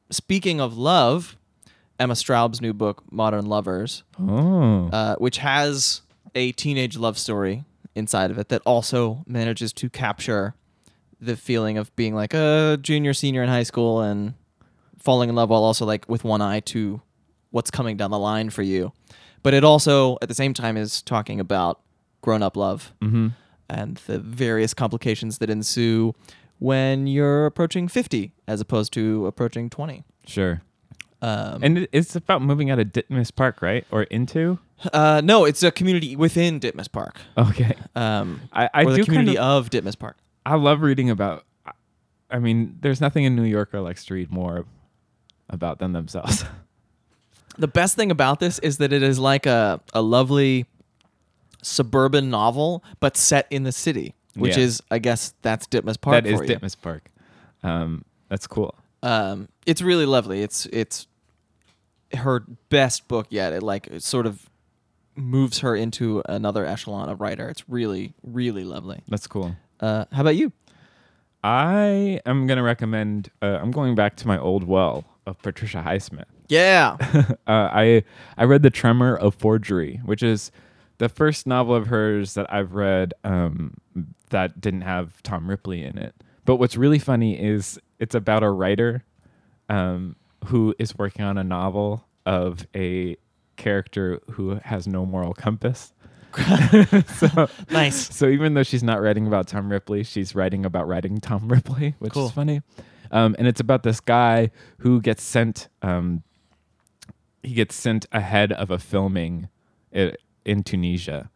speaking 0.10 0.60
of 0.60 0.78
love, 0.78 1.38
Emma 2.00 2.16
Straub's 2.16 2.62
new 2.62 2.74
book, 2.74 3.04
Modern 3.12 3.46
Lovers, 3.46 4.04
Oh, 4.20 4.90
uh, 4.92 5.16
which 5.16 5.38
has 5.38 6.02
a 6.36 6.52
teenage 6.54 6.98
love 6.98 7.18
story 7.18 7.64
inside 7.96 8.32
of 8.32 8.38
it 8.38 8.50
that 8.50 8.62
also 8.66 9.24
manages 9.26 9.74
to 9.74 9.90
capture 9.90 10.54
the 11.20 11.36
feeling 11.36 11.78
of 11.78 11.96
being 11.96 12.14
like 12.14 12.34
a 12.34 12.78
junior, 12.82 13.14
senior 13.14 13.42
in 13.42 13.50
high 13.50 13.64
school 13.64 14.02
and 14.02 14.34
falling 15.08 15.30
in 15.30 15.36
love 15.36 15.50
while 15.50 15.64
also 15.64 15.86
like 15.86 16.04
with 16.10 16.26
one 16.26 16.42
eye 16.42 16.60
to 16.60 17.02
what's 17.52 17.72
coming 17.72 17.96
down 17.96 18.12
the 18.12 18.20
line 18.20 18.50
for 18.50 18.62
you. 18.62 18.92
But 19.42 19.54
it 19.54 19.64
also, 19.64 20.18
at 20.22 20.28
the 20.28 20.36
same 20.36 20.54
time, 20.54 20.76
is 20.76 21.02
talking 21.02 21.40
about 21.40 21.80
grown 22.20 22.44
up 22.44 22.58
love 22.58 22.92
mm-hmm. 23.02 23.30
and 23.70 23.96
the 24.06 24.20
various 24.20 24.74
complications 24.74 25.38
that 25.38 25.50
ensue 25.50 26.14
when 26.60 27.08
you're 27.08 27.46
approaching 27.46 27.88
50 27.88 28.34
as 28.50 28.60
opposed 28.60 28.92
to 28.94 29.26
approaching 29.28 29.70
20. 29.70 30.04
sure. 30.26 30.62
Um, 31.22 31.64
And 31.64 31.88
it's 31.94 32.14
about 32.18 32.42
moving 32.42 32.70
out 32.70 32.78
of 32.78 32.88
Ditmas 32.88 33.34
Park, 33.34 33.62
right? 33.62 33.86
Or 33.90 34.04
into? 34.04 34.60
uh, 34.92 35.22
no, 35.24 35.46
it's 35.46 35.64
a 35.64 35.72
community 35.72 36.18
within 36.18 36.60
Ditmas 36.60 36.92
Park. 36.92 37.22
Okay. 37.38 37.76
Um, 37.96 38.42
I, 38.52 38.70
I 38.74 38.84
or 38.84 38.92
the 38.92 38.98
do 38.98 39.04
kind 39.04 39.06
community 39.06 39.38
of, 39.38 39.66
of 39.66 39.70
Ditmas 39.70 39.98
Park. 39.98 40.18
I 40.46 40.56
love 40.56 40.82
reading 40.82 41.10
about. 41.10 41.46
I 42.30 42.40
mean, 42.40 42.78
there's 42.82 43.00
nothing 43.00 43.24
in 43.24 43.38
New 43.38 43.44
York 43.44 43.70
I 43.72 43.80
like 43.80 43.98
to 44.02 44.14
read 44.14 44.30
more 44.34 44.66
about 45.50 45.80
them 45.80 45.94
themselves. 45.94 46.44
The 47.60 47.68
best 47.68 47.96
thing 47.96 48.12
about 48.12 48.40
this 48.40 48.60
is 48.60 48.78
that 48.78 48.94
it 48.94 49.02
is 49.02 49.18
like 49.18 49.48
a, 49.48 49.82
a 49.92 50.00
lovely 50.00 50.68
suburban 51.64 52.30
novel, 52.30 52.84
but 53.00 53.18
set 53.18 53.48
in 53.50 53.64
the 53.64 53.72
city, 53.72 54.14
which 54.36 54.58
Yeah. 54.58 54.64
is, 54.64 54.84
I 54.92 55.00
guess, 55.00 55.34
that's 55.42 55.66
Ditmas 55.66 56.00
Park. 56.00 56.24
that 56.24 56.30
is 56.30 56.38
for 56.38 56.44
you. 56.46 56.56
Ditmas 56.56 56.76
Park. 56.80 57.10
Um, 57.64 58.06
that's 58.30 58.46
cool. 58.46 58.76
Um, 59.02 59.48
it's 59.66 59.82
really 59.82 60.06
lovely. 60.06 60.44
It's 60.44 60.68
it's 60.68 61.08
her 62.14 62.42
best 62.70 63.08
book 63.08 63.26
yet. 63.32 63.54
It 63.54 63.64
like 63.64 63.88
it 63.88 64.04
sort 64.04 64.28
of 64.28 64.48
moves 65.16 65.58
her 65.60 65.76
into 65.76 66.22
another 66.30 66.64
echelon 66.64 67.10
of 67.10 67.22
writer. 67.22 67.50
It's 67.50 67.68
really 67.68 68.14
really 68.22 68.64
lovely. 68.66 69.02
That's 69.08 69.26
cool. 69.26 69.56
Uh, 69.80 70.06
how 70.12 70.22
about 70.22 70.36
you? 70.36 70.52
I 71.44 72.20
am 72.26 72.46
gonna 72.48 72.64
recommend. 72.64 73.32
Uh, 73.42 73.58
I'm 73.62 73.72
going 73.72 73.96
back 73.96 74.16
to 74.18 74.28
my 74.28 74.38
old 74.38 74.64
well 74.64 75.06
of 75.28 75.40
Patricia 75.42 75.84
Highsmith. 75.86 76.26
Yeah. 76.48 76.98
uh, 77.48 77.70
I 77.72 78.04
I 78.38 78.46
read 78.46 78.64
The 78.64 78.70
Tremor 78.70 79.16
of 79.16 79.36
Forgery, 79.36 80.02
which 80.06 80.24
is 80.24 80.52
the 80.98 81.10
first 81.10 81.46
novel 81.46 81.76
of 81.76 81.88
hers 81.88 82.34
that 82.34 82.52
I've 82.52 82.74
read 82.74 83.14
um, 83.24 83.76
that 84.30 84.60
didn't 84.60 84.82
have 84.82 85.22
Tom 85.22 85.50
Ripley 85.50 85.84
in 85.84 85.98
it. 85.98 86.16
But 86.46 86.56
what's 86.56 86.78
really 86.78 87.00
funny 87.00 87.40
is 87.40 87.78
it's 88.00 88.16
about 88.16 88.42
a 88.42 88.50
writer 88.50 89.04
um, 89.70 90.16
who 90.46 90.74
is 90.80 90.98
working 90.98 91.24
on 91.26 91.38
a 91.38 91.44
novel 91.44 92.08
of 92.26 92.66
a 92.76 93.18
character 93.58 94.20
who 94.32 94.60
has 94.64 94.88
no 94.88 95.06
moral 95.06 95.34
compass. 95.34 95.94
so, 97.18 97.50
nice. 97.72 98.16
so 98.16 98.28
even 98.28 98.54
though 98.54 98.64
she's 98.64 98.84
not 98.84 99.02
writing 99.02 99.28
about 99.28 99.48
Tom 99.48 99.72
Ripley, 99.72 100.04
she's 100.04 100.36
writing 100.36 100.66
about 100.66 100.88
writing 100.88 101.20
Tom 101.20 101.48
Ripley, 101.50 101.96
which 102.00 102.14
Cool. 102.14 102.28
is 102.28 102.32
funny. 102.32 102.62
Um, 103.12 103.36
and 103.38 103.48
it's 103.48 103.60
about 103.60 103.84
this 103.84 104.00
guy 104.00 104.52
who 104.80 105.02
gets 105.02 105.24
sent. 105.24 105.68
Um, 105.82 106.24
he 107.44 107.54
gets 107.54 107.76
sent 107.76 108.06
ahead 108.12 108.52
of 108.52 108.72
a 108.72 108.78
filming 108.78 109.48
in 109.92 110.64
Tunisia. 110.64 111.30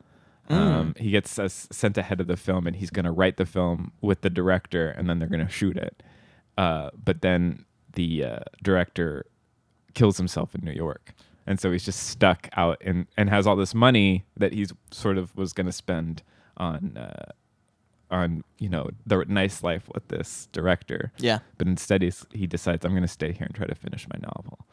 Um, 0.50 0.96
he 0.98 1.12
gets 1.12 1.40
uh, 1.40 1.48
sent 1.48 1.98
ahead 1.98 2.20
of 2.20 2.28
the 2.28 2.36
film, 2.36 2.68
and 2.68 2.76
he's 2.76 2.90
going 2.90 3.06
to 3.06 3.12
write 3.12 3.38
the 3.38 3.46
film 3.46 3.94
with 4.02 4.22
the 4.22 4.30
director, 4.30 4.90
and 4.90 5.10
then 5.10 5.20
they're 5.20 5.30
going 5.30 5.46
to 5.46 5.52
shoot 5.52 5.78
it. 5.78 6.04
Uh, 6.58 6.90
but 7.02 7.22
then 7.22 7.66
the 7.94 8.24
uh, 8.26 8.40
director 8.62 9.26
kills 9.94 10.18
himself 10.18 10.54
in 10.54 10.62
New 10.64 10.74
York. 10.74 11.14
And 11.48 11.60
so 11.60 11.72
he's 11.72 11.86
just 11.86 12.08
stuck 12.08 12.50
out 12.54 12.78
and, 12.86 13.08
and 13.18 13.30
has 13.30 13.48
all 13.48 13.56
this 13.56 13.74
money 13.74 14.26
that 14.38 14.54
he's 14.54 14.74
sort 14.92 15.18
of 15.18 15.36
was 15.36 15.54
going 15.54 15.66
to 15.66 15.72
spend 15.72 16.22
on 16.58 16.98
uh, 16.98 17.32
on 18.12 18.44
you 18.60 18.70
know 18.70 18.90
the 19.06 19.26
nice 19.28 19.64
life 19.64 19.90
with 19.94 20.08
this 20.10 20.48
director. 20.52 21.12
Yeah. 21.18 21.40
But 21.58 21.68
instead 21.68 22.02
he's, 22.02 22.26
he 22.32 22.46
decides 22.48 22.86
I'm 22.86 22.92
going 22.92 23.02
to 23.04 23.08
stay 23.08 23.32
here 23.32 23.46
and 23.46 23.56
try 23.56 23.66
to 23.66 23.76
finish 23.76 24.08
my 24.08 24.20
novel. 24.22 24.66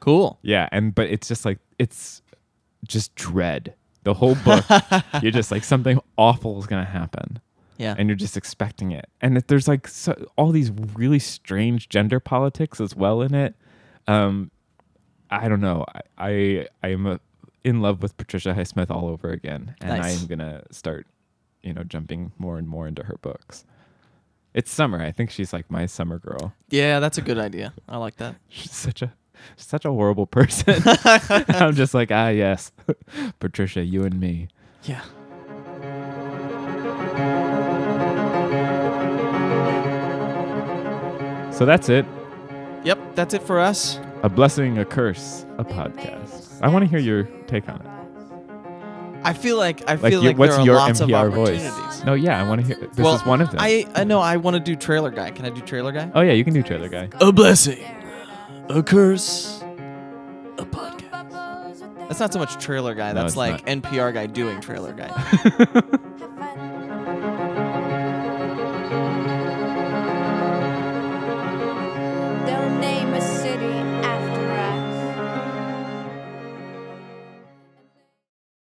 Cool. 0.00 0.38
Yeah, 0.42 0.68
and 0.72 0.94
but 0.94 1.08
it's 1.08 1.28
just 1.28 1.44
like 1.44 1.58
it's 1.78 2.22
just 2.86 3.14
dread. 3.14 3.74
The 4.04 4.14
whole 4.14 4.36
book, 4.36 4.64
you're 5.22 5.32
just 5.32 5.50
like 5.50 5.64
something 5.64 6.00
awful 6.16 6.60
is 6.60 6.66
going 6.68 6.84
to 6.84 6.88
happen 6.90 7.40
Yeah. 7.76 7.96
and 7.98 8.08
you're 8.08 8.14
just 8.14 8.36
expecting 8.36 8.92
it. 8.92 9.08
And 9.20 9.36
if 9.36 9.48
there's 9.48 9.66
like 9.66 9.88
so, 9.88 10.12
all 10.36 10.52
these 10.52 10.70
really 10.94 11.18
strange 11.18 11.88
gender 11.88 12.20
politics 12.20 12.80
as 12.80 12.94
well 12.94 13.20
in 13.20 13.34
it. 13.34 13.56
Um, 14.06 14.52
I 15.28 15.48
don't 15.48 15.60
know. 15.60 15.84
I 15.92 16.00
I, 16.18 16.68
I 16.84 16.88
am 16.90 17.06
a, 17.06 17.18
in 17.64 17.80
love 17.80 18.00
with 18.00 18.16
Patricia 18.16 18.54
Highsmith 18.54 18.92
all 18.92 19.08
over 19.08 19.30
again, 19.30 19.74
and 19.80 19.90
I 19.90 20.10
am 20.10 20.26
gonna 20.26 20.62
start, 20.70 21.08
you 21.66 21.74
know, 21.74 21.82
jumping 21.82 22.32
more 22.38 22.56
and 22.58 22.68
more 22.68 22.86
into 22.86 23.02
her 23.02 23.16
books. 23.20 23.64
It's 24.54 24.70
summer. 24.70 25.02
I 25.02 25.10
think 25.12 25.30
she's 25.30 25.52
like 25.52 25.70
my 25.70 25.84
summer 25.86 26.18
girl. 26.18 26.54
yeah, 26.70 27.00
that's 27.00 27.18
a 27.18 27.22
good 27.22 27.38
idea. 27.38 27.74
I 27.88 27.98
like 27.98 28.16
that. 28.16 28.36
She's 28.48 28.72
such 28.72 29.02
a 29.02 29.12
such 29.56 29.84
a 29.84 29.90
horrible 29.90 30.26
person. 30.26 30.82
I'm 31.48 31.74
just 31.74 31.92
like 31.92 32.10
ah 32.10 32.28
yes, 32.28 32.72
Patricia, 33.40 33.82
you 33.84 34.04
and 34.04 34.18
me. 34.18 34.48
Yeah. 34.84 35.02
So 41.52 41.64
that's 41.64 41.88
it. 41.88 42.04
Yep, 42.84 42.98
that's 43.14 43.32
it 43.34 43.42
for 43.42 43.58
us. 43.58 43.98
A 44.22 44.28
blessing, 44.28 44.78
a 44.78 44.84
curse, 44.84 45.46
a 45.58 45.64
podcast. 45.64 46.60
I 46.62 46.68
want 46.68 46.84
to 46.84 46.88
hear 46.90 46.98
your 46.98 47.24
take 47.46 47.68
on 47.68 47.80
it. 47.80 47.95
I 49.26 49.32
feel 49.34 49.56
like 49.58 49.82
I 49.88 49.94
Like, 49.94 50.12
feel 50.12 50.22
you- 50.22 50.28
like 50.28 50.38
what's 50.38 50.52
there 50.52 50.60
are 50.62 50.64
your 50.66 50.76
lots 50.76 51.00
NPR 51.00 51.26
of 51.28 51.34
voice? 51.34 51.66
opportunities. 51.66 52.04
No, 52.04 52.14
yeah, 52.14 52.40
I 52.40 52.48
want 52.48 52.60
to 52.60 52.66
hear. 52.66 52.76
This 52.76 53.04
well, 53.04 53.14
is 53.16 53.24
one 53.26 53.40
of 53.40 53.50
them. 53.50 53.58
I 53.60 53.84
I 53.94 54.04
know 54.04 54.20
I 54.20 54.36
want 54.36 54.54
to 54.54 54.60
do 54.60 54.76
trailer 54.76 55.10
guy. 55.10 55.30
Can 55.30 55.44
I 55.44 55.50
do 55.50 55.60
trailer 55.60 55.92
guy? 55.92 56.10
oh 56.14 56.20
yeah, 56.22 56.32
you 56.32 56.44
can 56.44 56.54
do 56.54 56.62
trailer 56.62 56.88
guy. 56.88 57.08
A 57.20 57.32
blessing, 57.32 57.84
a 58.68 58.82
curse, 58.82 59.60
a 60.58 60.64
podcast. 60.64 61.10
That's 62.08 62.20
not 62.20 62.32
so 62.32 62.38
much 62.38 62.54
trailer 62.64 62.94
guy. 62.94 63.08
No, 63.12 63.22
That's 63.22 63.32
it's 63.32 63.36
like 63.36 63.66
not. 63.66 63.82
NPR 63.82 64.14
guy 64.14 64.26
doing 64.26 64.60
trailer 64.60 64.92
guy. 64.92 65.10